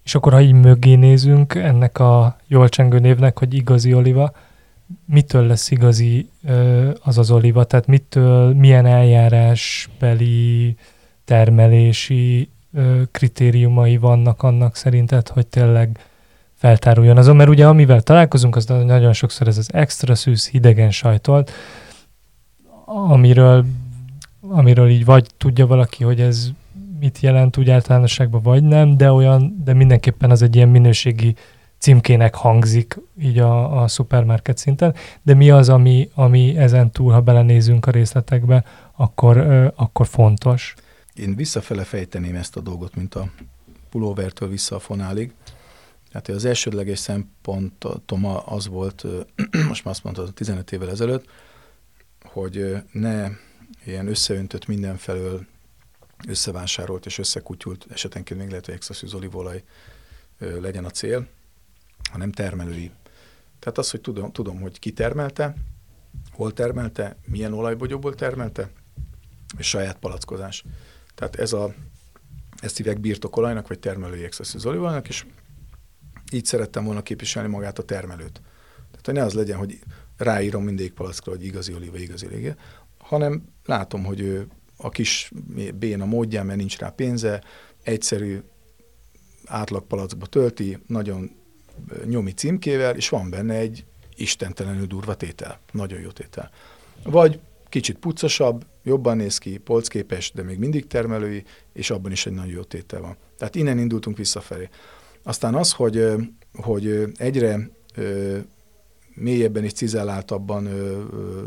[0.06, 4.32] És akkor, ha így mögé nézünk ennek a jól csengő névnek, hogy igazi oliva,
[5.06, 6.30] mitől lesz igazi
[7.04, 7.64] az az oliva?
[7.64, 10.76] Tehát mitől, milyen eljárásbeli,
[11.24, 12.50] termelési
[13.12, 16.00] kritériumai vannak annak szerinted, hogy tényleg
[16.54, 21.52] feltáruljon azon, mert ugye amivel találkozunk, az nagyon sokszor ez az extra szűz hidegen sajtolt,
[22.86, 23.66] amiről,
[24.42, 26.50] amiről így vagy tudja valaki, hogy ez
[27.00, 31.36] mit jelent úgy általánosságban, vagy nem, de olyan, de mindenképpen az egy ilyen minőségi
[31.78, 37.22] címkének hangzik így a, a szupermarket szinten, de mi az, ami, ami ezen túl, ha
[37.22, 38.64] belenézünk a részletekbe,
[38.96, 40.74] akkor, ö, akkor fontos?
[41.14, 43.30] Én visszafele fejteném ezt a dolgot, mint a
[43.90, 45.34] pulóvertől vissza a fonálig.
[46.12, 49.06] Hát az elsődleges szempontom az volt,
[49.70, 51.26] most már azt mondtad, 15 évvel ezelőtt,
[52.24, 53.28] hogy ne
[53.86, 55.46] ilyen összeöntött mindenfelől
[56.28, 59.64] összevásárolt és összekutyult, esetenként még lehet, hogy extra olívolaj
[60.38, 61.28] legyen a cél,
[62.12, 62.92] hanem termelői.
[63.60, 65.56] Tehát az, hogy tudom, tudom, hogy ki termelte,
[66.32, 68.70] hol termelte, milyen olajbogyóból termelte,
[69.58, 70.64] és saját palackozás.
[71.16, 71.74] Tehát ez a,
[72.60, 75.26] ezt hívják birtokolajnak, vagy termelői extra olívolajnak, és
[76.32, 78.42] így szerettem volna képviselni magát a termelőt.
[78.92, 79.80] Tehát, hogy ne az legyen, hogy
[80.18, 82.56] ráírom mindig palackra, hogy igazi olíva, igazi lége,
[82.98, 84.48] hanem látom, hogy ő
[84.86, 85.32] a kis
[85.76, 87.44] béna módján, mert nincs rá pénze,
[87.84, 88.40] egyszerű
[89.46, 91.32] átlagpalackba tölti, nagyon
[92.06, 96.52] nyomi címkével, és van benne egy istentelenül durva tétel, nagyon jó tétel.
[97.04, 101.44] Vagy kicsit pucosabb, jobban néz ki, polcképes, de még mindig termelői,
[101.74, 103.18] és abban is egy nagyon jó tétel van.
[103.38, 104.70] Tehát innen indultunk visszafelé.
[105.24, 106.06] Aztán az, hogy,
[106.54, 107.70] hogy egyre
[109.14, 110.70] mélyebben és cizelláltabban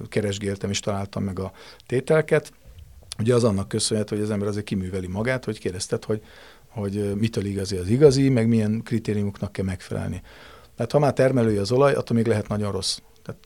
[0.09, 1.53] keresgéltem és találtam meg a
[1.87, 2.53] tételket,
[3.19, 6.23] Ugye az annak köszönhető, hogy az ember azért kiműveli magát, hogy kérdezted, hogy,
[6.69, 10.23] hogy mitől igazi az igazi, meg milyen kritériumoknak kell megfelelni.
[10.77, 12.99] Tehát ha már termelői az olaj, attól még lehet nagyon rossz.
[13.23, 13.41] Tehát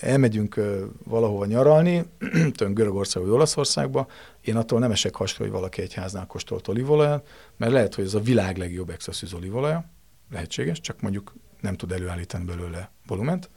[0.00, 0.60] elmegyünk
[1.04, 2.04] valahova nyaralni,
[2.56, 4.06] tőn Görögország vagy Olaszországba,
[4.40, 8.14] én attól nem esek hasra, hogy valaki egy háznál kóstolt olívolajat, mert lehet, hogy ez
[8.14, 9.84] a világ legjobb extra szűz olívolaja,
[10.30, 13.50] lehetséges, csak mondjuk nem tud előállítani belőle volument,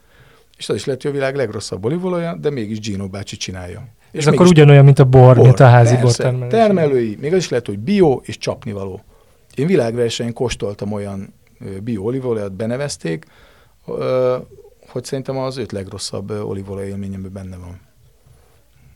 [0.57, 3.87] és az is lehet, hogy a világ legrosszabb olívolaja, de mégis Gino bácsi csinálja.
[4.13, 6.49] És Ez akkor ugyanolyan, mint a bor, bor mint a házi bor termelői.
[6.49, 9.01] Termelői, még az is lehet, hogy bio és csapnivaló.
[9.55, 11.33] Én világversenyen kóstoltam olyan
[11.83, 13.25] bio olívolajat, benevezték,
[14.87, 17.79] hogy szerintem az öt legrosszabb olívolaj élményemben benne van.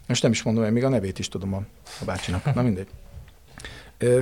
[0.08, 1.62] Most nem is mondom, hogy még a nevét is tudom a,
[2.02, 2.54] a bácsinak.
[2.54, 2.88] Na mindegy.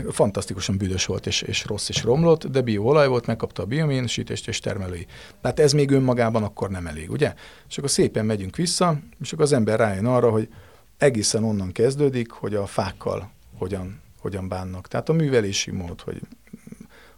[0.09, 4.59] Fantasztikusan büdös volt, és, és rossz, és romlott, de bioolaj volt, megkapta a biominősítést és
[4.59, 5.05] termelői.
[5.41, 7.33] Tehát ez még önmagában akkor nem elég, ugye?
[7.69, 10.49] És akkor szépen megyünk vissza, és akkor az ember rájön arra, hogy
[10.97, 14.87] egészen onnan kezdődik, hogy a fákkal hogyan, hogyan bánnak.
[14.87, 16.21] Tehát a művelési mód, hogy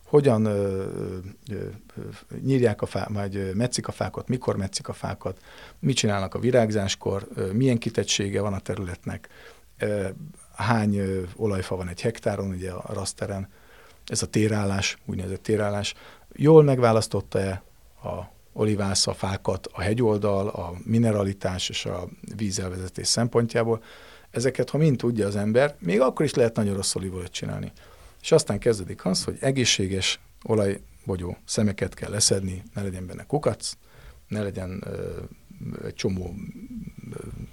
[0.03, 0.83] hogyan ö,
[1.49, 1.55] ö,
[1.95, 2.01] ö,
[2.41, 5.41] nyírják a fákat, vagy metszik a fákat, mikor metszik a fákat,
[5.79, 9.27] mit csinálnak a virágzáskor, ö, milyen kitettsége van a területnek,
[9.77, 10.07] ö,
[10.55, 13.49] hány ö, olajfa van egy hektáron, ugye a raszteren,
[14.05, 15.93] ez a térállás, úgynevezett térállás,
[16.35, 17.63] jól megválasztotta-e
[18.03, 23.83] a olivász a hegyoldal, a mineralitás és a vízelvezetés szempontjából.
[24.31, 27.71] Ezeket, ha mind tudja az ember, még akkor is lehet nagyon rossz olívolajat csinálni.
[28.21, 33.71] És aztán kezdődik az, hogy egészséges olajbogyó szemeket kell leszedni, ne legyen benne kukac,
[34.27, 34.83] ne legyen
[35.85, 36.35] egy csomó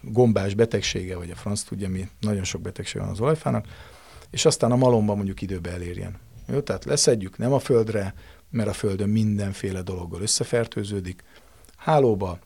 [0.00, 3.66] gombás betegsége, vagy a franc tudja mi, nagyon sok betegség van az olajfának,
[4.30, 6.18] és aztán a malomban mondjuk időbe elérjen.
[6.46, 8.14] Jó, tehát leszedjük nem a földre,
[8.54, 11.24] mert a földön mindenféle dologgal összefertőződik,
[11.76, 12.38] hálóba,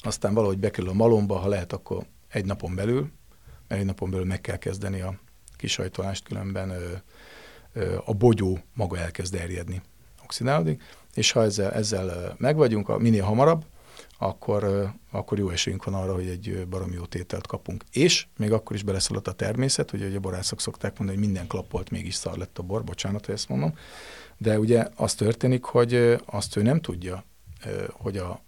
[0.00, 3.10] aztán valahogy bekerül a malomba, ha lehet, akkor egy napon belül,
[3.68, 5.18] mert egy napon belül meg kell kezdeni a
[5.56, 6.92] kisajtolást, különben ö,
[7.72, 9.82] ö, a bogyó maga elkezd erjedni,
[10.22, 10.82] oxidálódik,
[11.14, 13.64] és ha ezzel, ezzel megvagyunk, a, minél hamarabb,
[14.18, 17.84] akkor, akkor jó esélyünk van arra, hogy egy baromi jó tételt kapunk.
[17.92, 21.90] És még akkor is beleszólott a természet, hogy a borászok szokták mondani, hogy minden klappolt,
[21.90, 23.74] mégis szar lett a bor, bocsánat, hogy ezt mondom,
[24.38, 27.24] de ugye az történik, hogy azt ő nem tudja,
[27.92, 28.40] hogy a,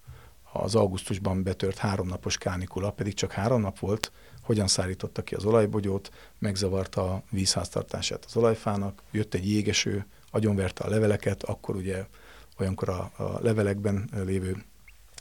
[0.51, 6.11] az augusztusban betört háromnapos kánikula, pedig csak három nap volt, hogyan szárította ki az olajbogyót,
[6.39, 12.05] megzavarta a vízháztartását az olajfának, jött egy jégeső, agyonverte a leveleket, akkor ugye
[12.59, 14.63] olyankor a, a levelekben lévő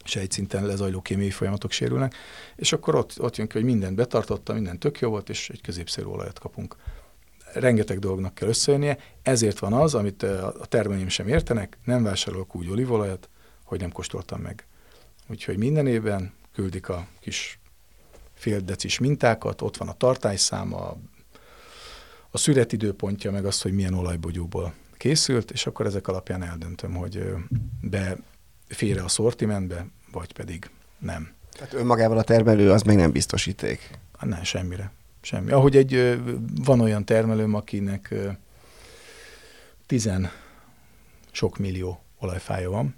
[0.05, 2.15] sejtszinten lezajló kémiai folyamatok sérülnek,
[2.57, 5.61] és akkor ott, ott jön ki, hogy mindent betartotta, minden tök jó volt, és egy
[5.61, 6.77] középszerű olajat kapunk.
[7.59, 12.71] Rengeteg dolognak kell összejönnie, ezért van az, amit a termelőim sem értenek, nem vásárolok úgy
[12.71, 13.29] olívolajat,
[13.65, 14.67] hogy nem kóstoltam meg.
[15.29, 17.59] Úgyhogy minden évben küldik a kis
[18.35, 20.97] fél decis mintákat, ott van a tartályszáma,
[22.31, 27.35] a születidőpontja, meg az, hogy milyen olajbogyóból készült, és akkor ezek alapján eldöntöm, hogy
[27.81, 28.17] be
[28.69, 31.33] félre a szortimentbe, vagy pedig nem.
[31.53, 33.99] Tehát önmagával a termelő az még nem biztosíték?
[34.21, 34.93] Nem, semmire.
[35.27, 35.51] Semmi.
[35.51, 36.21] Ahogy egy,
[36.65, 38.15] van olyan termelőm, akinek
[39.87, 40.31] tizen
[41.31, 42.95] sok millió olajfája van,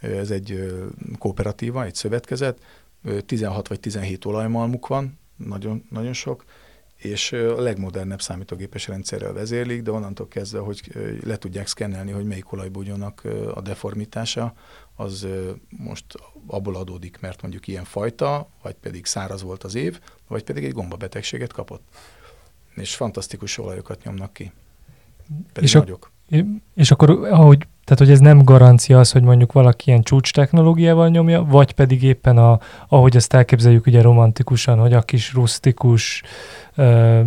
[0.00, 0.74] ez egy
[1.18, 2.58] kooperatíva, egy szövetkezet,
[3.26, 6.44] 16 vagy 17 olajmalmuk van, nagyon, nagyon sok,
[6.96, 10.80] és a legmodernebb számítógépes rendszerrel vezérlik, de onnantól kezdve, hogy
[11.24, 13.22] le tudják szkennelni, hogy melyik olajbúgyónak
[13.54, 14.54] a deformitása,
[14.96, 15.26] az
[15.68, 16.04] most
[16.46, 20.72] abból adódik, mert mondjuk ilyen fajta, vagy pedig száraz volt az év, vagy pedig egy
[20.72, 21.82] gombabetegséget kapott.
[22.74, 24.52] És fantasztikus olajokat nyomnak ki.
[25.52, 26.10] Pedig és, nagyok.
[26.30, 26.36] A,
[26.74, 31.08] és akkor, ahogy tehát, hogy ez nem garancia az, hogy mondjuk valaki ilyen csúcs technológiával
[31.08, 36.22] nyomja, vagy pedig éppen, a, ahogy ezt elképzeljük ugye romantikusan, hogy a kis rustikus
[36.76, 37.20] uh,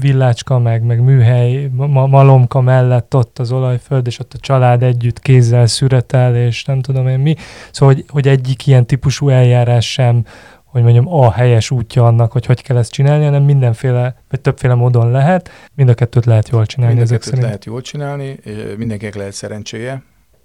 [0.00, 5.20] villácska, meg, meg műhely, ma, malomka mellett ott az olajföld, és ott a család együtt
[5.20, 7.34] kézzel szüretel, és nem tudom én mi.
[7.70, 10.24] Szóval, hogy, hogy egyik ilyen típusú eljárás sem
[10.70, 14.74] hogy mondjam, a helyes útja annak, hogy hogy kell ezt csinálni, hanem mindenféle, vagy többféle
[14.74, 15.50] módon lehet.
[15.74, 16.94] Mind a kettőt lehet jól csinálni.
[16.94, 17.44] Mind a kettőt szerint.
[17.44, 18.38] lehet jól csinálni,
[18.76, 20.02] mindenkinek lehet szerencséje,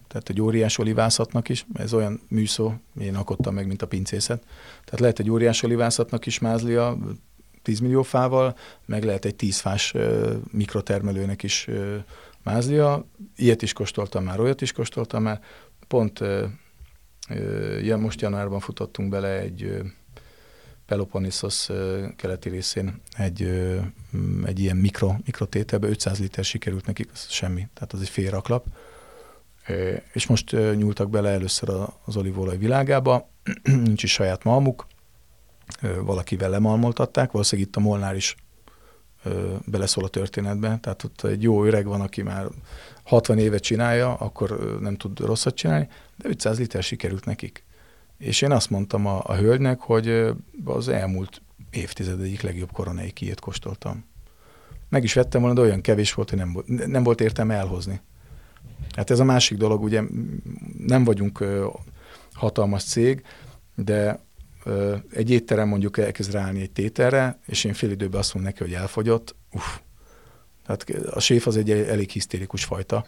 [0.08, 4.44] tehát egy óriás olivászatnak is, ez olyan műszó, én akottam meg, mint a pincészet.
[4.84, 6.98] Tehát lehet egy óriás olivászatnak is mázlia
[7.62, 9.94] 10 millió fával, meg lehet egy 10 fás
[10.52, 11.68] mikrotermelőnek is
[12.44, 13.06] mázlia.
[13.36, 15.40] Ilyet is kóstoltam már, olyat is kóstoltam már.
[15.88, 16.20] Pont
[17.82, 19.82] ja, most januárban futottunk bele egy
[20.86, 21.70] Peloponnesos
[22.16, 23.42] keleti részén egy,
[24.46, 28.66] egy ilyen mikro, mikrotételbe 500 liter sikerült nekik, az semmi, tehát az egy fél raklap.
[30.14, 31.70] És most nyúltak bele először
[32.06, 33.30] az olívolaj világába,
[33.86, 34.88] nincs is saját malmuk,
[35.82, 38.36] valakivel lemalmoltatták, valószínűleg itt a Molnár is
[39.66, 42.48] beleszól a történetbe, tehát ott egy jó öreg van, aki már
[43.04, 47.65] 60 évet csinálja, akkor nem tud rosszat csinálni, de 500 liter sikerült nekik.
[48.18, 50.34] És én azt mondtam a, a hölgynek, hogy
[50.66, 54.06] az elmúlt évtized egyik legjobb koronai kiét kóstoltam.
[54.90, 58.02] Meg is vettem volna, de olyan kevés volt, hogy nem, nem volt értelme elhozni.
[58.96, 60.02] Hát ez a másik dolog, ugye
[60.78, 61.68] nem vagyunk ö,
[62.34, 63.24] hatalmas cég,
[63.76, 64.20] de
[64.64, 68.64] ö, egy étterem mondjuk elkezd ráállni egy tételre, és én fél időben azt mondom neki,
[68.64, 69.78] hogy elfogyott, uff.
[70.66, 73.06] Tehát a séf az egy elég hisztérikus fajta,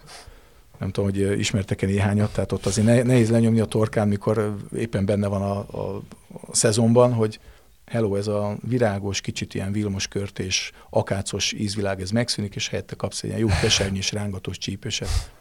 [0.78, 5.28] nem tudom, hogy ismertek-e néhányat, tehát ott azért nehéz lenyomni a torkán, mikor éppen benne
[5.28, 6.02] van a, a,
[6.48, 7.40] a szezonban, hogy
[7.86, 12.96] hello, ez a virágos, kicsit ilyen vilmos kört és akácos ízvilág, ez megszűnik, és helyette
[12.96, 15.32] kapsz egy ilyen jó kesernyés, rángatós csípőset.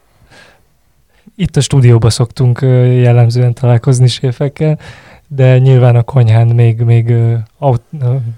[1.35, 4.79] Itt a stúdióban szoktunk jellemzően találkozni séfekkel,
[5.27, 7.13] de nyilván a konyhán még, még
[7.57, 7.81] aut,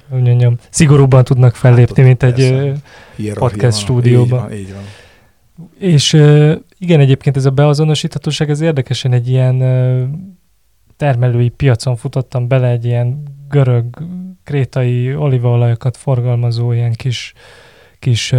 [0.09, 2.71] mondjam, szigorúbban tudnak fellépni, hát, mint egy
[3.33, 4.51] podcast stúdióban.
[4.53, 4.83] Így van, így van.
[5.77, 6.13] És
[6.79, 9.57] igen, egyébként ez a beazonosíthatóság, ez érdekesen egy ilyen
[10.97, 13.85] termelői piacon futottam bele egy ilyen görög,
[14.43, 17.33] krétai olívaolajokat forgalmazó ilyen kis,
[17.99, 18.33] kis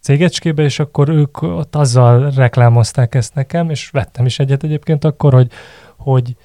[0.00, 5.32] cégecskébe, és akkor ők ott azzal reklámozták ezt nekem, és vettem is egyet egyébként akkor,
[5.32, 5.50] hogy,
[5.96, 6.36] hogy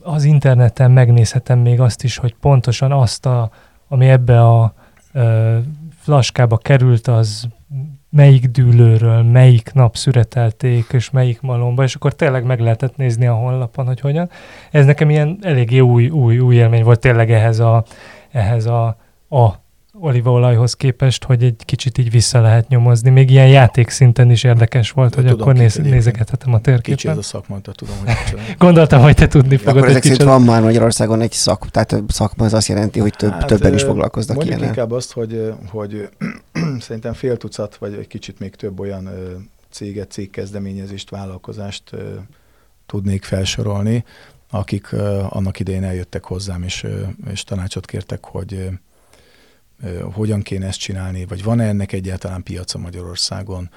[0.00, 3.50] az interneten megnézhetem még azt is, hogy pontosan azt, a,
[3.88, 4.74] ami ebbe a
[5.12, 5.58] ö,
[5.96, 7.48] flaskába került, az
[8.14, 13.34] melyik dűlőről, melyik nap szüretelték, és melyik malomba, és akkor tényleg meg lehetett nézni a
[13.34, 14.30] honlapon, hogy hogyan.
[14.70, 17.84] Ez nekem ilyen eléggé új, új, új élmény volt tényleg ehhez a,
[18.32, 18.96] ehhez a,
[19.28, 19.62] a
[20.00, 23.10] olívaolajhoz képest, hogy egy kicsit így vissza lehet nyomozni.
[23.10, 26.96] Még ilyen játék szinten is érdekes volt, De hogy tudom, akkor néz, nézegethetem a térképen.
[26.96, 28.14] Kicsi ez a szakma, de tudom, hogy
[28.58, 29.76] Gondoltam, hogy te tudni fogod.
[29.76, 33.30] Akkor ezek szerint van már Magyarországon egy szak, tehát szakma, az azt jelenti, hogy több,
[33.30, 34.68] hát, többen is foglalkoznak Mondjuk ilyen.
[34.68, 36.08] inkább azt, hogy, hogy
[36.80, 39.08] szerintem fél tucat, vagy egy kicsit még több olyan
[39.70, 41.90] céget, cégkezdeményezést, vállalkozást
[42.86, 44.04] tudnék felsorolni,
[44.50, 44.92] akik
[45.28, 46.86] annak idején eljöttek hozzám, és,
[47.30, 48.68] és tanácsot kértek, hogy
[50.12, 53.70] hogyan kéne ezt csinálni, vagy van-e ennek egyáltalán piaca Magyarországon,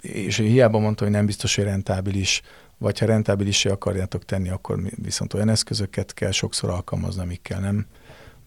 [0.00, 2.42] és hiába mondta, hogy nem biztos, hogy rentábilis,
[2.78, 7.86] vagy ha rentábilisé akarjátok tenni, akkor viszont olyan eszközöket kell sokszor alkalmazni, amikkel nem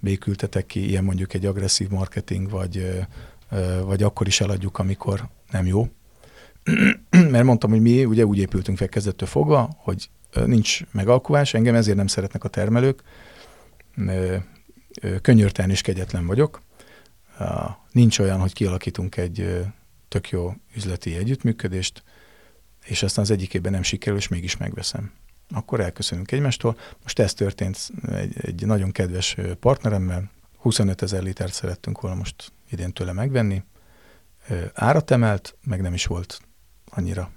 [0.04, 3.06] békültetek ki, ilyen mondjuk egy agresszív marketing, vagy,
[3.84, 5.88] vagy akkor is eladjuk, amikor nem jó.
[7.34, 10.10] Mert mondtam, hogy mi ugye úgy épültünk fel kezdettől fogva, hogy
[10.46, 13.04] nincs megalkuvás, engem ezért nem szeretnek a termelők,
[15.22, 16.62] könyörtelen és kegyetlen vagyok.
[17.92, 19.66] Nincs olyan, hogy kialakítunk egy
[20.08, 22.04] tök jó üzleti együttműködést,
[22.86, 25.12] és aztán az egyikében nem sikerül, és mégis megveszem.
[25.54, 26.78] Akkor elköszönünk egymástól.
[27.04, 32.94] Most ez történt egy, egy nagyon kedves partneremmel, 25 ezer litert szerettünk volna most idén
[32.94, 33.64] tőle megvenni.
[34.74, 36.40] Árat emelt, meg nem is volt
[36.90, 37.32] annyira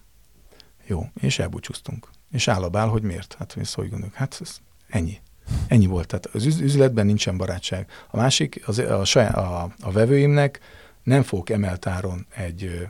[0.87, 2.09] jó, és elbúcsúztunk.
[2.31, 3.35] És állabál, hogy miért?
[3.38, 4.57] Hát mi szóval gondoljuk, hát ez
[4.88, 5.20] ennyi.
[5.66, 6.07] Ennyi volt.
[6.07, 7.90] Tehát az üzletben nincsen barátság.
[8.11, 10.61] A másik, az, a, saját, a, a vevőimnek
[11.02, 12.88] nem fogok emelt áron egy,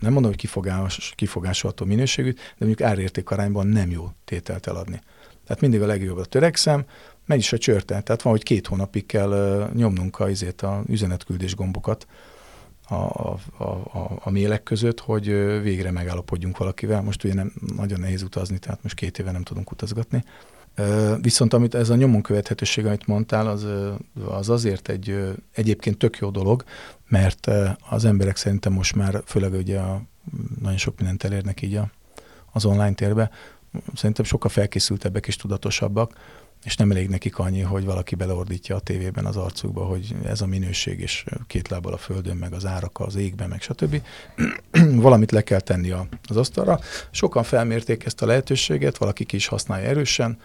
[0.00, 5.00] nem mondom, hogy kifogás, kifogásolható minőségűt, de mondjuk árérték arányban nem jó tételt eladni.
[5.44, 6.84] Tehát mindig a legjobbra törekszem,
[7.26, 8.00] megy is a csörte.
[8.00, 12.06] Tehát van, hogy két hónapig kell nyomnunk a, izét, a üzenetküldés gombokat
[12.88, 15.26] a, a, a, a mélek között, hogy
[15.62, 17.02] végre megállapodjunk valakivel.
[17.02, 20.24] Most ugye nem nagyon nehéz utazni, tehát most két éve nem tudunk utazgatni.
[21.20, 23.66] Viszont amit ez a nyomon követhetőség, amit mondtál, az,
[24.28, 26.64] az azért egy egyébként tök jó dolog,
[27.08, 27.50] mert
[27.90, 30.02] az emberek szerintem most már, főleg ugye a,
[30.60, 31.90] nagyon sok mindent elérnek így a,
[32.52, 33.30] az online térbe,
[33.94, 36.12] szerintem sokkal felkészültebbek és tudatosabbak,
[36.64, 40.46] és nem elég nekik annyi, hogy valaki beleordítja a tévében az arcukba, hogy ez a
[40.46, 44.02] minőség, és két lábbal a földön, meg az árak az égben, meg stb.
[44.94, 45.90] Valamit le kell tenni
[46.28, 46.80] az asztalra.
[47.10, 50.38] Sokan felmérték ezt a lehetőséget, valaki ki is használja erősen,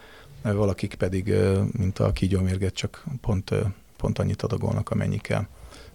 [0.53, 1.33] valakik pedig,
[1.77, 3.51] mint a kígyómérget, csak pont,
[3.97, 5.47] pont annyit adagolnak, amennyi kell.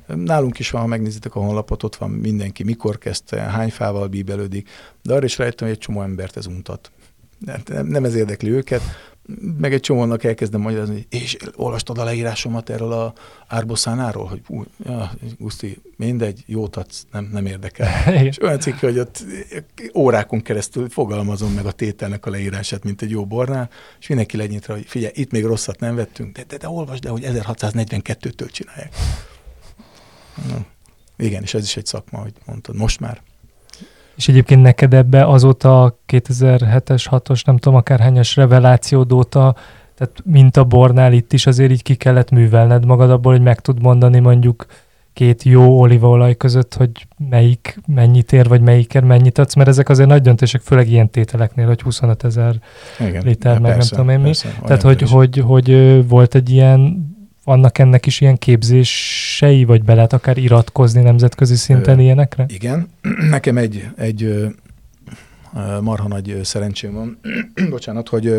[0.07, 4.69] Nálunk is van, ha megnézitek a honlapot, ott van mindenki, mikor kezdte, hány fával bíbelődik,
[5.03, 6.91] de arra is rájöttem, hogy egy csomó embert ez untat.
[7.39, 8.83] Nem, nem ez érdekli őket,
[9.59, 13.13] meg egy csomónak elkezdem magyarázni, és olvastad a leírásomat erről a
[13.47, 18.15] árboszánáról, hogy ú, ja, Guszti, mindegy, jót adsz, nem, nem érdekel.
[18.25, 19.25] és olyan cikk, hogy ott
[19.95, 24.75] órákon keresztül fogalmazom meg a tételnek a leírását, mint egy jó bornál, és mindenki lenyitra,
[24.75, 28.95] hogy figyelj, itt még rosszat nem vettünk, de, de, de olvasd el, hogy 1642-től csinálják.
[30.49, 30.67] Na,
[31.17, 33.23] igen, és ez is egy szakma, hogy mondtad, most már.
[34.21, 39.55] És egyébként neked ebbe azóta 2007-es, 6-os, nem tudom, akárhányas revelációd óta,
[39.95, 43.61] tehát mint a bornál itt is azért így ki kellett művelned magad abból, hogy meg
[43.61, 44.67] tud mondani mondjuk
[45.13, 46.91] két jó olívaolaj között, hogy
[47.31, 51.67] melyik mennyit ér, vagy melyikért mennyit adsz, mert ezek azért nagy döntések, főleg ilyen tételeknél,
[51.67, 52.55] hogy 25 ezer
[52.99, 54.25] liter, meg persze, nem tudom én mi.
[54.25, 57.09] Persze, Tehát, hogy, hogy, hogy, volt egy ilyen
[57.51, 62.45] vannak ennek is ilyen képzései, vagy be lehet akár iratkozni nemzetközi szinten Ö, ilyenekre?
[62.49, 62.89] Igen.
[63.37, 64.51] Nekem egy, egy
[65.81, 67.21] marha nagy szerencsém van,
[67.71, 68.39] bocsánat, hogy,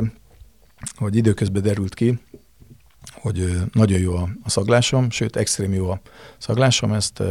[0.95, 2.19] hogy időközben derült ki,
[3.13, 6.01] hogy nagyon jó a, a szaglásom, sőt, extrém jó a
[6.37, 7.23] szaglásom, ezt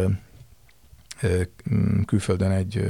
[2.06, 2.84] külföldön egy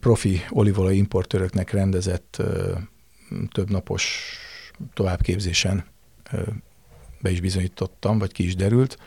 [0.00, 2.42] profi olivolaj importőröknek rendezett
[3.52, 4.34] több napos
[4.94, 5.84] továbbképzésen
[7.20, 8.98] be is bizonyítottam, vagy ki is derült.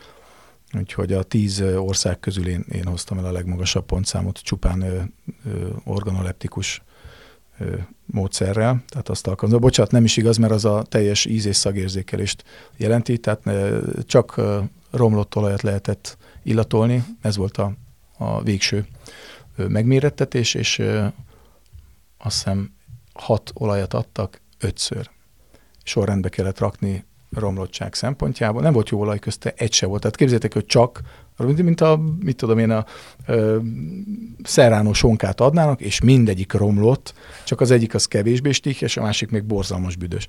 [0.77, 5.01] Úgyhogy a tíz ország közül én, én hoztam el a legmagasabb pontszámot, csupán ö,
[5.45, 6.81] ö, organoleptikus
[8.05, 9.61] módszerrel, tehát azt alkalmazom.
[9.61, 12.43] Bocsánat, nem is igaz, mert az a teljes íz- és szagérzékelést
[12.77, 13.43] jelenti, tehát
[14.05, 14.41] csak
[14.91, 17.73] romlott olajat lehetett illatolni, ez volt a,
[18.17, 18.85] a végső
[19.55, 20.79] megmérettetés, és
[22.17, 22.73] azt hiszem
[23.13, 25.09] hat olajat adtak ötször.
[25.83, 27.05] Sorrendbe kellett rakni
[27.35, 28.61] romlottság szempontjából.
[28.61, 30.01] Nem volt jó olaj közte, egy se volt.
[30.01, 31.01] Tehát képzeljétek, hogy csak,
[31.37, 32.85] mint a, mit tudom én, a
[33.27, 33.57] ö,
[34.43, 37.13] szerránó sonkát adnának, és mindegyik romlott,
[37.43, 40.27] csak az egyik az kevésbé stik, és a másik még borzalmas büdös.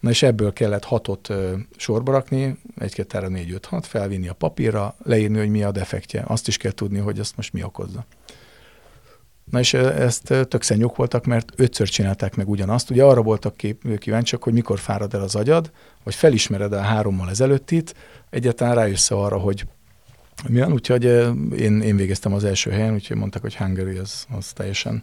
[0.00, 4.28] Na és ebből kellett hatot ö, sorba rakni, egy, kettő, három, négy, öt, hat, felvinni
[4.28, 6.24] a papírra, leírni, hogy mi a defektje.
[6.26, 8.06] Azt is kell tudni, hogy ezt most mi okozza.
[9.52, 12.90] Na és ezt tök szennyok voltak, mert ötször csinálták meg ugyanazt.
[12.90, 15.70] Ugye arra voltak kép, kíváncsiak, hogy mikor fárad el az agyad,
[16.02, 17.94] vagy felismered el hárommal ezelőttit,
[18.30, 19.66] egyáltalán rájössz arra, hogy
[20.48, 21.04] milyen, úgyhogy
[21.56, 25.02] én, én végeztem az első helyen, úgyhogy mondták, hogy Hungary az, az teljesen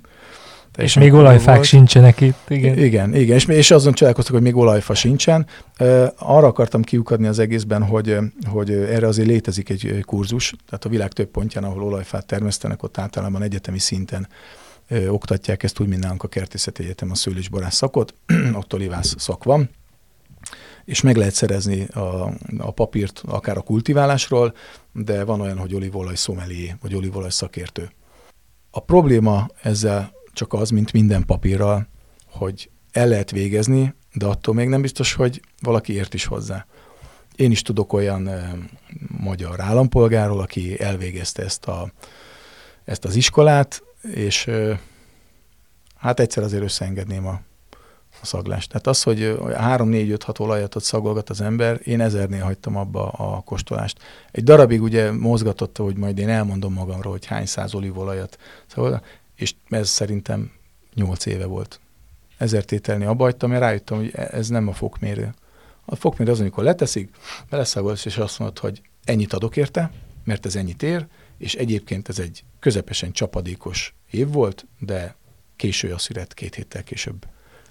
[0.78, 1.68] és még olajfák volt.
[1.68, 2.78] sincsenek itt, igen.
[2.78, 5.48] Igen, igen, és, és azon csodálkoztak, hogy még olajfa sincsen.
[6.18, 11.12] Arra akartam kiukadni az egészben, hogy, hogy erre azért létezik egy kurzus, tehát a világ
[11.12, 14.28] több pontján, ahol olajfát termesztenek, ott általában egyetemi szinten
[15.08, 18.14] oktatják ezt úgy, mint nálunk a Kertészeti Egyetem a szőlésborász szakot,
[18.60, 19.70] ott olivász szak van,
[20.86, 24.54] és meg lehet szerezni a, a papírt akár a kultiválásról,
[24.94, 27.92] de van olyan, hogy olívolaj szomelié, vagy olívolaj szakértő.
[28.72, 31.88] A probléma ezzel csak az, mint minden papírral,
[32.26, 36.66] hogy el lehet végezni, de attól még nem biztos, hogy valaki ért is hozzá.
[37.36, 38.58] Én is tudok olyan e,
[39.08, 41.92] magyar állampolgáról, aki elvégezte ezt, a,
[42.86, 44.80] ezt az iskolát, és e,
[45.96, 47.42] hát egyszer azért összeengedném a,
[48.22, 48.70] a szaglást.
[48.70, 54.00] Tehát az, hogy 3-4-5-6 olajat ott szagolgat az ember, én ezernél hagytam abba a kóstolást.
[54.32, 58.38] Egy darabig ugye mozgatotta, hogy majd én elmondom magamról, hogy hány száz olívolajat
[58.68, 60.52] szagolgat és ez szerintem
[60.94, 61.80] nyolc éve volt.
[62.38, 65.34] Ezer tételni abba hagytam, mert rájöttem, hogy e- ez nem a fokmérő.
[65.86, 67.10] A fokmérő az, amikor leteszik,
[67.50, 69.92] beleszagolsz, és azt mondod, hogy ennyit adok érte,
[70.24, 71.06] mert ez ennyit ér,
[71.38, 75.16] és egyébként ez egy közepesen csapadékos év volt, de
[75.56, 77.26] késő a szület két héttel később.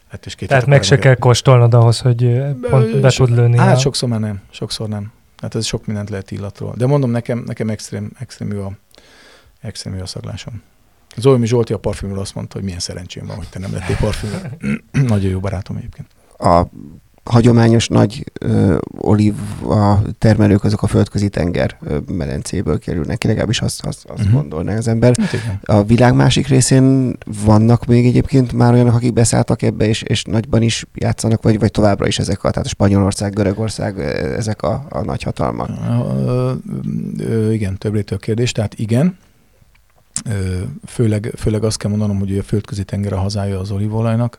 [0.09, 3.57] Hát és két Tehát meg se kell kóstolnod ahhoz, hogy pont be tud lőni.
[3.57, 3.79] Hát a...
[3.79, 5.13] sokszor már nem, sokszor nem.
[5.37, 6.75] Hát ez sok mindent lehet illatról.
[6.77, 8.73] De mondom, nekem, nekem extrém, extrémű a,
[9.61, 10.63] extrémű a szaglásom.
[11.17, 14.51] Zolmi Zsolti a parfümről azt mondta, hogy milyen szerencsém van, hogy te nem lettél parfümről.
[15.15, 16.07] Nagyon jó barátom egyébként.
[16.39, 16.67] A
[17.29, 23.85] hagyományos nagy ö, olíva termelők azok a földközi tenger ö, medencéből kerülnek ki, legalábbis azt,
[23.85, 24.41] azt, azt uh-huh.
[24.41, 25.15] gondolná az ember.
[25.19, 30.25] Hát a világ másik részén vannak még egyébként már olyanok, akik beszálltak ebbe, és, és
[30.25, 33.99] nagyban is játszanak, vagy, vagy továbbra is ezek a, tehát a Spanyolország, Görögország,
[34.37, 35.71] ezek a, a nagy hatalmak?
[36.27, 36.53] Ö,
[37.19, 39.17] ö, igen, több kérdés, tehát igen,
[40.87, 44.39] Főleg, főleg azt kell mondanom, hogy a földközi tenger a hazája az olívolajnak,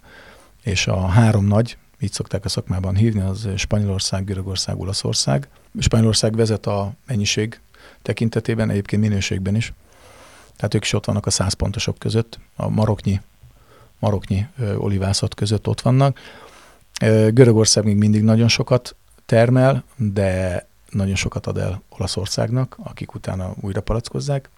[0.63, 5.47] és a három nagy, így szokták a szakmában hívni, az Spanyolország, Görögország, Olaszország.
[5.79, 7.59] Spanyolország vezet a mennyiség
[8.01, 9.73] tekintetében, egyébként minőségben is.
[10.55, 13.21] Tehát ők is ott vannak a száz pontosok között, a maroknyi,
[13.99, 16.19] maroknyi olivászat között ott vannak.
[17.29, 23.81] Görögország még mindig nagyon sokat termel, de nagyon sokat ad el Olaszországnak, akik utána újra
[23.81, 24.49] palackozzák.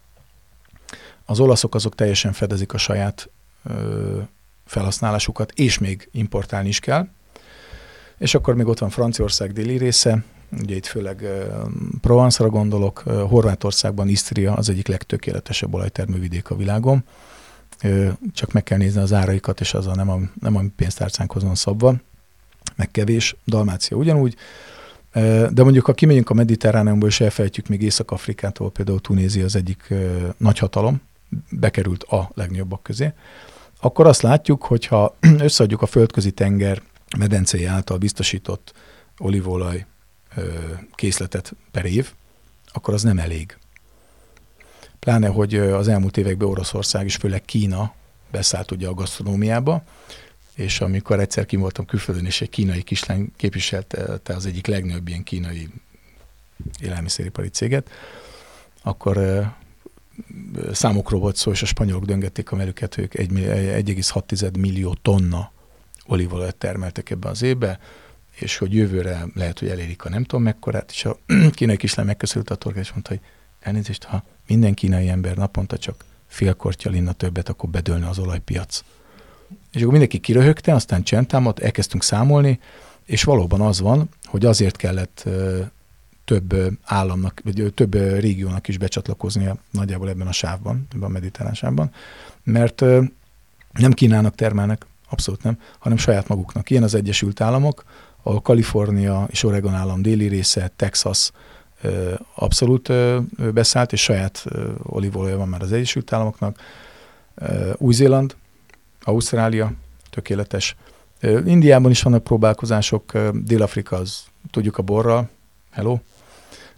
[1.26, 3.30] Az olaszok azok teljesen fedezik a saját
[4.66, 7.08] felhasználásukat, és még importálni is kell.
[8.18, 10.24] És akkor még ott van Franciaország déli része,
[10.62, 11.28] ugye itt főleg
[12.02, 13.00] Provence-ra gondolok,
[13.30, 17.04] Horvátországban Isztria az egyik legtökéletesebb olajtermővidék a világon,
[18.34, 21.56] csak meg kell nézni az áraikat, és az a nem a, nem a pénztárcánkhoz van
[21.56, 21.96] szabva,
[22.76, 24.36] meg kevés, Dalmácia ugyanúgy,
[25.52, 29.94] de mondjuk, ha kimegyünk a Mediterráneumból, és elfelejtjük még Észak-Afrikától, például Tunézia az egyik
[30.38, 31.02] nagyhatalom,
[31.50, 33.14] bekerült a legnagyobbak közé,
[33.80, 35.16] akkor azt látjuk, hogy ha
[35.48, 36.82] összeadjuk a földközi tenger
[37.18, 38.74] medencei által biztosított
[39.18, 39.86] olívolaj
[40.96, 42.12] készletet per év,
[42.74, 43.58] akkor az nem elég.
[45.00, 47.94] Pláne, hogy az elmúlt években Oroszország és főleg Kína
[48.32, 49.84] beszállt ugye a gasztronómiába,
[50.56, 55.24] és amikor egyszer kim voltam külföldön, és egy kínai kislány képviselte az egyik legnagyobb ilyen
[55.24, 55.70] kínai
[56.80, 57.90] élelmiszeripari céget,
[58.82, 59.18] akkor
[60.72, 65.52] számokról volt szó, és a spanyolok döngették a melüket, ők 1,6 millió tonna
[66.06, 67.80] olívolajat termeltek ebbe az évbe,
[68.36, 71.18] és hogy jövőre lehet, hogy elérik a nem tudom mekkorát, és a
[71.52, 73.20] kínai kislány megköszölte a torkát, és mondta, hogy
[73.60, 78.84] elnézést, ha minden kínai ember naponta csak fél kortyal inna többet, akkor bedőlne az olajpiac.
[79.72, 82.60] És akkor mindenki kiröhögte, aztán csendtámadt, elkezdtünk számolni,
[83.06, 85.30] és valóban az van, hogy azért kellett
[86.26, 91.92] több államnak, vagy több régiónak is becsatlakoznia nagyjából ebben a sávban, ebben a mediterrán sávban,
[92.44, 92.82] mert
[93.72, 96.70] nem Kínának termelnek, abszolút nem, hanem saját maguknak.
[96.70, 97.84] Ilyen az Egyesült Államok,
[98.24, 101.32] ahol Kalifornia és Oregon állam déli része, Texas
[102.36, 102.92] abszolút
[103.54, 104.46] beszállt, és saját
[104.84, 106.60] olívolja van már az Egyesült Államoknak.
[107.78, 108.36] Új-Zéland,
[109.04, 109.72] Ausztrália,
[110.10, 110.76] tökéletes.
[111.46, 115.30] Indiában is vannak próbálkozások, Dél-Afrika az, tudjuk a borral,
[115.72, 116.00] hello,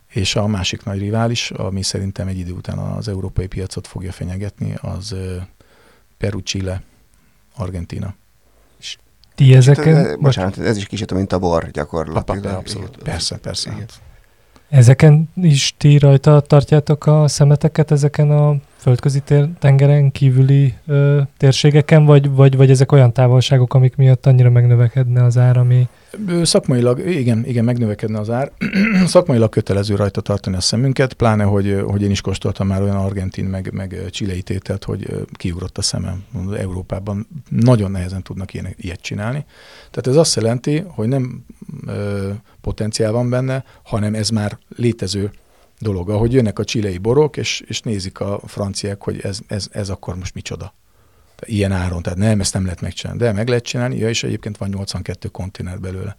[0.07, 4.75] és a másik nagy rivális, ami szerintem egy idő után az európai piacot fogja fenyegetni,
[4.81, 5.15] az
[6.17, 6.81] Peru, Chile,
[7.55, 8.15] Argentina.
[9.35, 9.95] Ti ezeken...
[9.95, 12.45] Hát, bocsánat, ez is kicsit, mint a bor gyakorlatilag.
[12.45, 13.71] Abszolút, persze, persze.
[13.71, 13.85] Igen.
[14.69, 19.21] Ezeken is ti rajta tartjátok a szemeteket, ezeken a földközi
[19.59, 25.37] tengeren kívüli ö, térségeken, vagy, vagy, vagy ezek olyan távolságok, amik miatt annyira megnövekedne az
[25.37, 25.87] ár, ami...
[26.43, 28.51] Szakmailag, igen, igen, megnövekedne az ár.
[29.05, 33.45] Szakmailag kötelező rajta tartani a szemünket, pláne, hogy, hogy én is kóstoltam már olyan argentin,
[33.45, 36.23] meg, meg csilei tételt, hogy kiugrott a szemem.
[36.57, 39.45] Európában nagyon nehezen tudnak ilyen, ilyet csinálni.
[39.91, 41.45] Tehát ez azt jelenti, hogy nem
[41.87, 42.29] ö,
[42.61, 45.31] potenciál van benne, hanem ez már létező
[45.83, 49.89] dolog, ahogy jönnek a csilei borok, és, és nézik a franciák, hogy ez, ez, ez
[49.89, 50.73] akkor most micsoda.
[51.45, 53.21] Ilyen áron, tehát nem, ezt nem lehet megcsinálni.
[53.21, 56.15] De meg lehet csinálni, ja, és egyébként van 82 konténer belőle.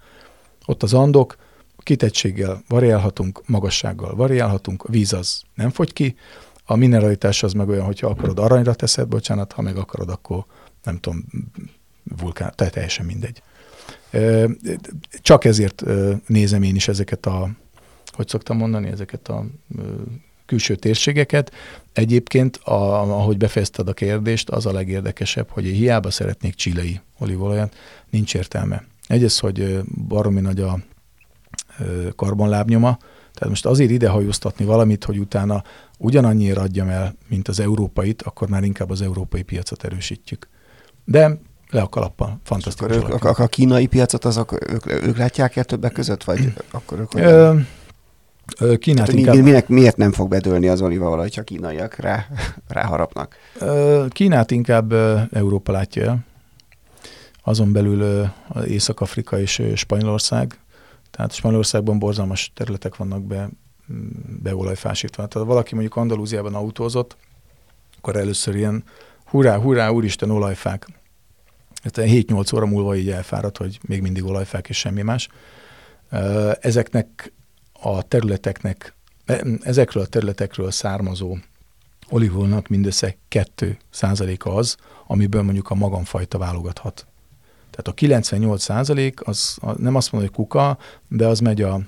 [0.66, 1.36] Ott az andok,
[1.78, 6.16] kitettséggel variálhatunk, magassággal variálhatunk, víz az nem fogy ki,
[6.64, 10.44] a mineralitás az meg olyan, hogyha akarod aranyra teszed, bocsánat, ha meg akarod, akkor
[10.82, 11.24] nem tudom,
[12.02, 13.42] vulkán, tehát teljesen mindegy.
[15.22, 15.82] Csak ezért
[16.26, 17.50] nézem én is ezeket a
[18.14, 19.46] hogy szoktam mondani, ezeket a
[20.46, 21.52] külső térségeket.
[21.92, 27.76] Egyébként, a, ahogy befejezted a kérdést, az a legérdekesebb, hogy hiába szeretnék csilei olívolajat,
[28.10, 28.84] nincs értelme.
[29.06, 30.78] Egyrészt, hogy baromi nagy a
[32.16, 32.98] karbonlábnyoma,
[33.34, 35.62] tehát most azért idehajóztatni valamit, hogy utána
[35.98, 40.48] ugyanannyira adjam el, mint az európait, akkor már inkább az európai piacot erősítjük.
[41.04, 41.38] De
[41.70, 42.40] le a kalappal.
[42.44, 42.96] Fantasztikus.
[42.96, 46.98] Akkor ők, a, a kínai piacot azok, ők, ők látják el többek között, vagy akkor
[46.98, 47.54] ők Ö,
[48.78, 49.36] Kínát Tehát inkább...
[49.36, 52.26] minek, miért nem fog bedőlni az olívaolaj, ha kínaiak rá,
[52.68, 53.36] ráharapnak?
[54.08, 54.92] Kínát inkább
[55.32, 56.18] Európa látja el.
[57.42, 58.28] Azon belül
[58.66, 60.58] Észak-Afrika és Spanyolország.
[61.10, 63.48] Tehát Spanyolországban borzalmas területek vannak be,
[64.42, 65.26] beolajfásítva.
[65.26, 67.16] Tehát valaki mondjuk Andalúziában autózott,
[67.98, 68.84] akkor először ilyen
[69.24, 70.86] hurrá, hurrá, úristen, olajfák.
[71.84, 75.28] 7-8 óra múlva így elfáradt, hogy még mindig olajfák és semmi más.
[76.60, 77.32] Ezeknek
[77.84, 78.94] a területeknek,
[79.60, 81.36] ezekről a területekről származó
[82.08, 84.76] olívolnak mindössze 2 százaléka az,
[85.06, 87.06] amiből mondjuk a magamfajta válogathat.
[87.70, 90.78] Tehát a 98 százalék az nem azt mondom, hogy kuka,
[91.08, 91.80] de az megy a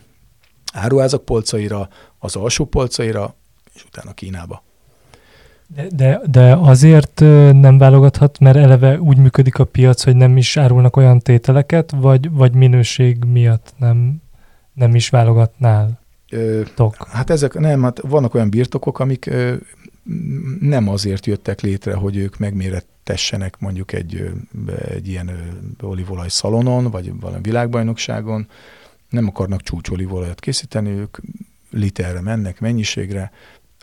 [0.72, 1.88] áruházak polcaira,
[2.18, 3.34] az alsó polcaira,
[3.74, 4.62] és utána Kínába.
[5.66, 7.20] De, de, de azért
[7.52, 12.30] nem válogathat, mert eleve úgy működik a piac, hogy nem is árulnak olyan tételeket, vagy,
[12.30, 14.22] vagy minőség miatt nem
[14.76, 16.00] nem is válogatnál?
[16.30, 17.06] Ö, Tok.
[17.08, 19.54] Hát ezek nem, hát vannak olyan birtokok, amik ö,
[20.60, 24.30] nem azért jöttek létre, hogy ők megmérettessenek mondjuk egy,
[24.88, 25.30] egy ilyen
[25.82, 28.48] olívolaj szalonon, vagy valami világbajnokságon,
[29.10, 31.16] nem akarnak csúcsolívolajat készíteni, ők
[31.70, 33.32] literre mennek, mennyiségre,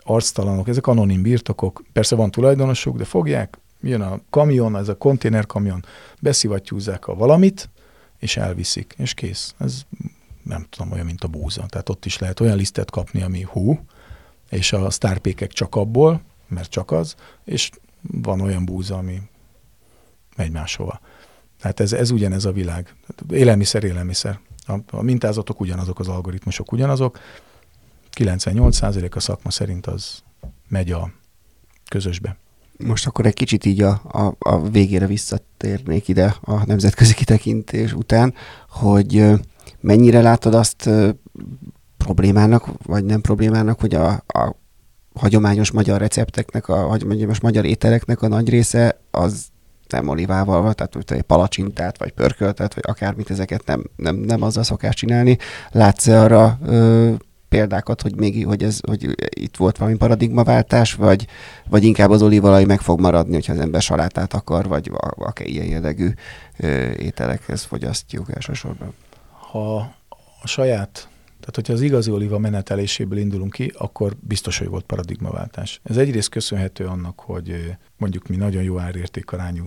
[0.04, 5.84] arctalanok, ezek anonim birtokok, persze van tulajdonosuk, de fogják, jön a kamion, ez a konténerkamion,
[6.20, 7.68] beszivattyúzzák a valamit,
[8.18, 9.54] és elviszik, és kész.
[9.58, 9.82] Ez
[10.44, 11.66] nem tudom, olyan, mint a búza.
[11.66, 13.80] Tehát ott is lehet olyan lisztet kapni, ami hú,
[14.50, 17.14] és a sztárpékek csak abból, mert csak az,
[17.44, 17.70] és
[18.00, 19.20] van olyan búza, ami
[20.36, 21.00] megy máshova.
[21.60, 22.94] Tehát ez, ez ugyanez a világ.
[23.30, 24.40] Élelmiszer, élelmiszer.
[24.66, 27.18] A, a mintázatok ugyanazok, az algoritmusok ugyanazok.
[28.16, 30.22] 98% a szakma szerint az
[30.68, 31.12] megy a
[31.88, 32.36] közösbe.
[32.78, 38.34] Most akkor egy kicsit így a, a, a végére visszatérnék ide a nemzetközi kitekintés után,
[38.68, 39.30] hogy
[39.80, 40.90] mennyire látod azt
[41.96, 44.56] problémának, vagy nem problémának, hogy a, a
[45.14, 49.46] hagyományos magyar recepteknek, a hagyományos magyar ételeknek a nagy része az
[49.88, 54.62] nem olivával van, tehát hogy palacsintát, vagy pörköltet, vagy akármit, ezeket nem, nem, nem azzal
[54.62, 55.38] szokás csinálni.
[55.70, 57.12] Látsz-e arra ö,
[57.48, 61.26] példákat, hogy még hogy, ez, hogy itt volt valami paradigmaváltás, vagy,
[61.68, 65.66] vagy inkább az olívalaj meg fog maradni, hogyha az ember salátát akar, vagy akár ilyen
[65.66, 66.10] jellegű
[66.96, 68.94] ételekhez fogyasztjuk elsősorban?
[69.54, 69.94] Ha
[70.42, 71.08] a saját,
[71.40, 75.80] tehát hogyha az igazi oliva meneteléséből indulunk ki, akkor biztos, hogy volt paradigmaváltás.
[75.82, 79.64] Ez egyrészt köszönhető annak, hogy mondjuk mi nagyon jó árértékarányú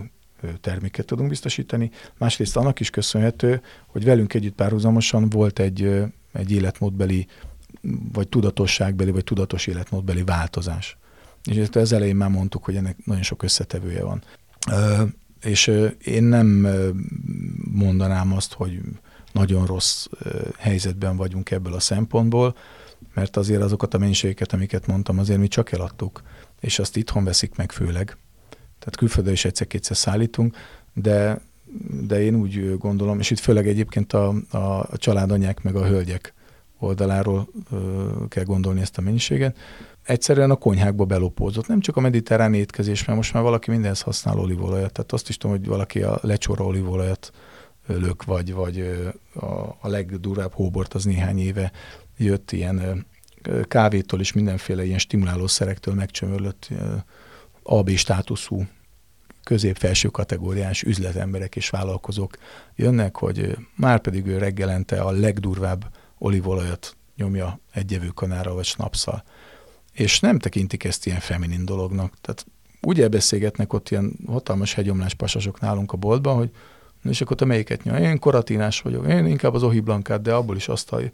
[0.60, 7.26] terméket tudunk biztosítani, másrészt annak is köszönhető, hogy velünk együtt párhuzamosan volt egy, egy életmódbeli,
[8.12, 10.96] vagy tudatosságbeli, vagy tudatos életmódbeli változás.
[11.44, 14.22] És ezt az elején már mondtuk, hogy ennek nagyon sok összetevője van.
[15.40, 15.72] és
[16.04, 16.66] én nem
[17.72, 18.80] mondanám azt, hogy
[19.32, 20.06] nagyon rossz
[20.58, 22.56] helyzetben vagyunk ebből a szempontból,
[23.14, 26.22] mert azért azokat a mennyiségeket, amiket mondtam, azért mi csak eladtuk,
[26.60, 28.16] és azt itthon veszik meg főleg.
[28.78, 30.56] Tehát külföldön is egyszer-kétszer szállítunk,
[30.94, 31.40] de,
[32.06, 36.34] de én úgy gondolom, és itt főleg egyébként a, a, a családanyák meg a hölgyek
[36.78, 39.56] oldaláról ö, kell gondolni ezt a mennyiséget.
[40.02, 41.66] Egyszerűen a konyhákba belopózott.
[41.66, 44.92] Nem csak a mediterrán étkezés, mert most már valaki mindenhez használ olívolajat.
[44.92, 47.32] Tehát azt is tudom, hogy valaki a lecsóra olívolajat
[47.96, 48.80] lök, vagy, vagy
[49.34, 49.46] a,
[49.80, 51.72] a legdurább hóbort az néhány éve
[52.16, 53.06] jött ilyen
[53.68, 56.68] kávétól és mindenféle ilyen stimulálószerektől megcsömörlött
[57.62, 58.66] AB státuszú
[59.44, 62.38] közép-felső kategóriás üzletemberek és vállalkozók
[62.74, 69.24] jönnek, hogy már pedig ő reggelente a legdurvább olívolajat nyomja egy evőkanára vagy snapszal.
[69.92, 72.14] És nem tekintik ezt ilyen feminin dolognak.
[72.20, 72.46] Tehát
[72.80, 76.50] úgy elbeszélgetnek ott ilyen hatalmas hegyomlás pasasok nálunk a boltban, hogy
[77.04, 77.96] és akkor te melyiket nyom?
[77.96, 81.12] Én koratinás vagyok, én inkább az ohiblankát, de abból is azt, hogy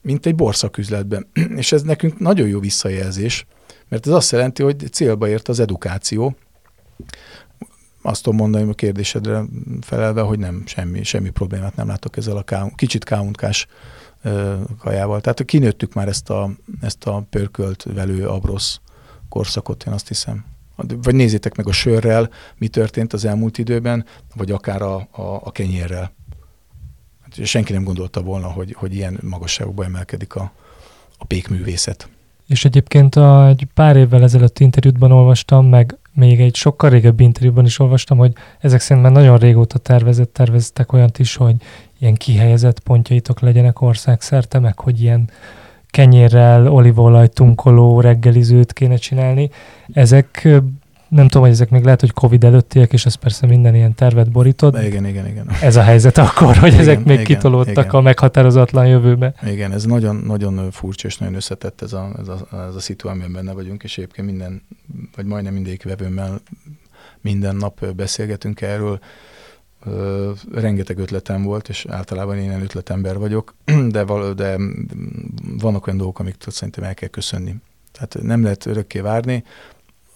[0.00, 1.26] mint egy borszaküzletben.
[1.56, 3.46] és ez nekünk nagyon jó visszajelzés,
[3.88, 6.36] mert ez azt jelenti, hogy célba ért az edukáció.
[8.02, 9.44] Azt tudom mondani a kérdésedre
[9.80, 13.66] felelve, hogy nem, semmi, semmi problémát nem látok ezzel a ká, kicsit káuntkás
[14.78, 15.20] kajával.
[15.20, 16.50] Tehát kinőttük már ezt a,
[16.80, 18.80] ezt a pörkölt velő abrosz
[19.28, 20.44] korszakot, én azt hiszem.
[21.02, 24.04] Vagy nézzétek meg a sörrel, mi történt az elmúlt időben,
[24.34, 26.12] vagy akár a, a, a kenyérrel.
[27.22, 30.52] Hát senki nem gondolta volna, hogy, hogy ilyen magasságokba emelkedik a,
[31.18, 32.08] a pékművészet.
[32.46, 37.64] És egyébként a, egy pár évvel ezelőtt interjútban olvastam, meg még egy sokkal régebbi interjúban
[37.64, 41.54] is olvastam, hogy ezek szerint már nagyon régóta tervezett, terveztek olyant is, hogy
[41.98, 45.30] ilyen kihelyezett pontjaitok legyenek országszerte, meg hogy ilyen
[45.98, 49.50] kenyérrel, olívolaj, tunkoló reggelizőt kéne csinálni.
[49.92, 50.48] Ezek
[51.08, 54.30] nem tudom, hogy ezek még lehet, hogy Covid előttiek, és ez persze minden ilyen tervet
[54.30, 54.82] borítod.
[54.82, 55.50] Igen, igen, igen.
[55.62, 57.94] Ez a helyzet akkor, hogy igen, ezek még igen, kitolódtak igen.
[57.94, 59.34] a meghatározatlan jövőbe.
[59.46, 63.08] Igen, ez nagyon, nagyon furcsa és nagyon összetett ez a, ez a, ez a szitu,
[63.08, 64.62] amiben benne vagyunk, és egyébként minden,
[65.16, 66.40] vagy majdnem mindegyik vevőmmel
[67.20, 68.98] minden nap beszélgetünk erről.
[70.52, 73.54] Rengeteg ötletem volt, és általában én ilyen ötletember vagyok,
[73.88, 74.56] de, val- de
[75.58, 77.54] vannak olyan dolgok, amik szerintem el kell köszönni.
[77.92, 79.44] Tehát nem lehet örökké várni,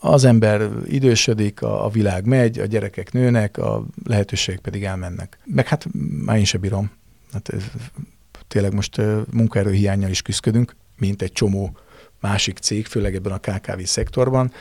[0.04, 5.38] az ember idősödik, a, a világ megy, a gyerekek nőnek, a lehetőségek pedig elmennek.
[5.44, 5.86] Meg hát
[6.24, 6.90] már én sem bírom.
[7.32, 7.62] Hát ez,
[8.48, 9.00] tényleg most
[9.30, 11.76] munkaerőhiányjal is küzdködünk, mint egy csomó
[12.20, 14.52] másik cég, főleg ebben a KKV szektorban.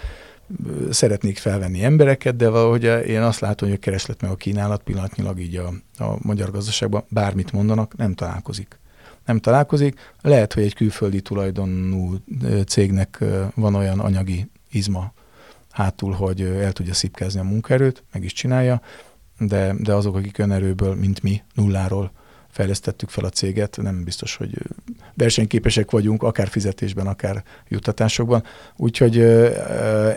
[0.89, 5.39] Szeretnék felvenni embereket, de valahogy én azt látom, hogy a kereslet meg a kínálat pillanatnyilag
[5.39, 5.74] így a,
[6.04, 8.80] a magyar gazdaságban bármit mondanak, nem találkozik.
[9.26, 9.99] Nem találkozik.
[10.22, 12.16] Lehet, hogy egy külföldi tulajdonú
[12.68, 13.24] cégnek
[13.56, 15.14] van olyan anyagi izma,
[15.72, 18.82] hátul, hogy el tudja szipkázni a munkaerőt, meg is csinálja,
[19.38, 22.12] de, de azok, akik önerőből, mint mi, nulláról
[22.49, 24.58] fejlesztettük fel a céget, nem biztos, hogy
[25.22, 28.43] versenyképesek vagyunk, akár fizetésben, akár juttatásokban.
[28.76, 29.19] Úgyhogy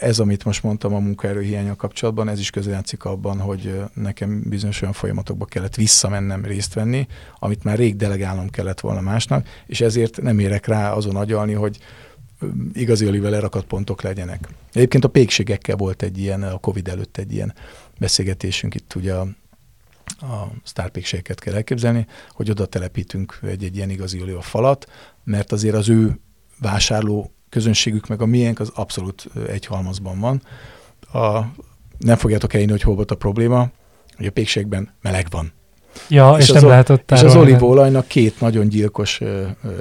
[0.01, 4.95] ez, amit most mondtam a munkaerőhiánya kapcsolatban, ez is közrejátszik abban, hogy nekem bizonyos olyan
[4.95, 7.07] folyamatokba kellett visszamennem részt venni,
[7.39, 11.79] amit már rég delegálnom kellett volna másnak, és ezért nem érek rá azon agyalni, hogy
[12.73, 14.49] igazi olivel lerakat pontok legyenek.
[14.73, 17.55] Egyébként a pékségekkel volt egy ilyen, a Covid előtt egy ilyen
[17.99, 19.15] beszélgetésünk, itt ugye
[20.21, 24.91] a sztárpékségeket kell elképzelni, hogy oda telepítünk egy, egy ilyen igazi oliva falat,
[25.25, 26.21] mert azért az ő
[26.61, 30.43] vásárló közönségük meg a miénk az abszolút egy halmazban van.
[31.13, 31.41] A,
[31.99, 33.71] nem fogjátok elhinni, hogy hol volt a probléma,
[34.17, 35.53] hogy a pékségben meleg van.
[36.09, 39.21] Ja, és, és nem lehet ott És az olívaolajnak két nagyon gyilkos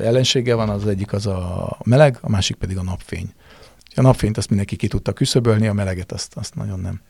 [0.02, 3.34] ellensége van, az egyik az a meleg, a másik pedig a napfény.
[3.96, 7.02] A napfényt azt mindenki ki tudta küszöbölni, a meleget azt, azt nagyon nem.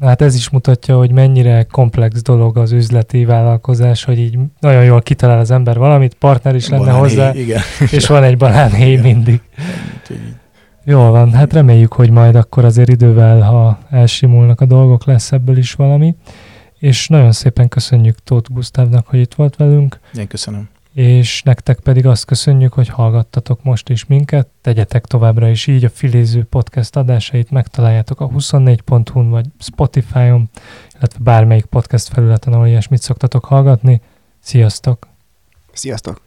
[0.00, 5.02] Hát ez is mutatja, hogy mennyire komplex dolog az üzleti vállalkozás, hogy így nagyon jól
[5.02, 7.60] kitalál az ember valamit, partner is lenne banánhéj, hozzá, igen.
[7.96, 9.40] és van egy banánhéj mindig.
[10.84, 15.56] Jól van, hát reméljük, hogy majd akkor azért idővel, ha elsimulnak a dolgok, lesz ebből
[15.56, 16.14] is valami
[16.80, 20.00] és nagyon szépen köszönjük Tóth Gusztávnak, hogy itt volt velünk.
[20.18, 20.68] Én köszönöm.
[20.92, 24.48] És nektek pedig azt köszönjük, hogy hallgattatok most is minket.
[24.60, 30.50] Tegyetek továbbra is így a Filéző podcast adásait megtaláljátok a 24.hu-n vagy Spotify-on,
[30.98, 34.00] illetve bármelyik podcast felületen, ahol ilyesmit szoktatok hallgatni.
[34.40, 35.08] Sziasztok!
[35.72, 36.20] Sziasztok!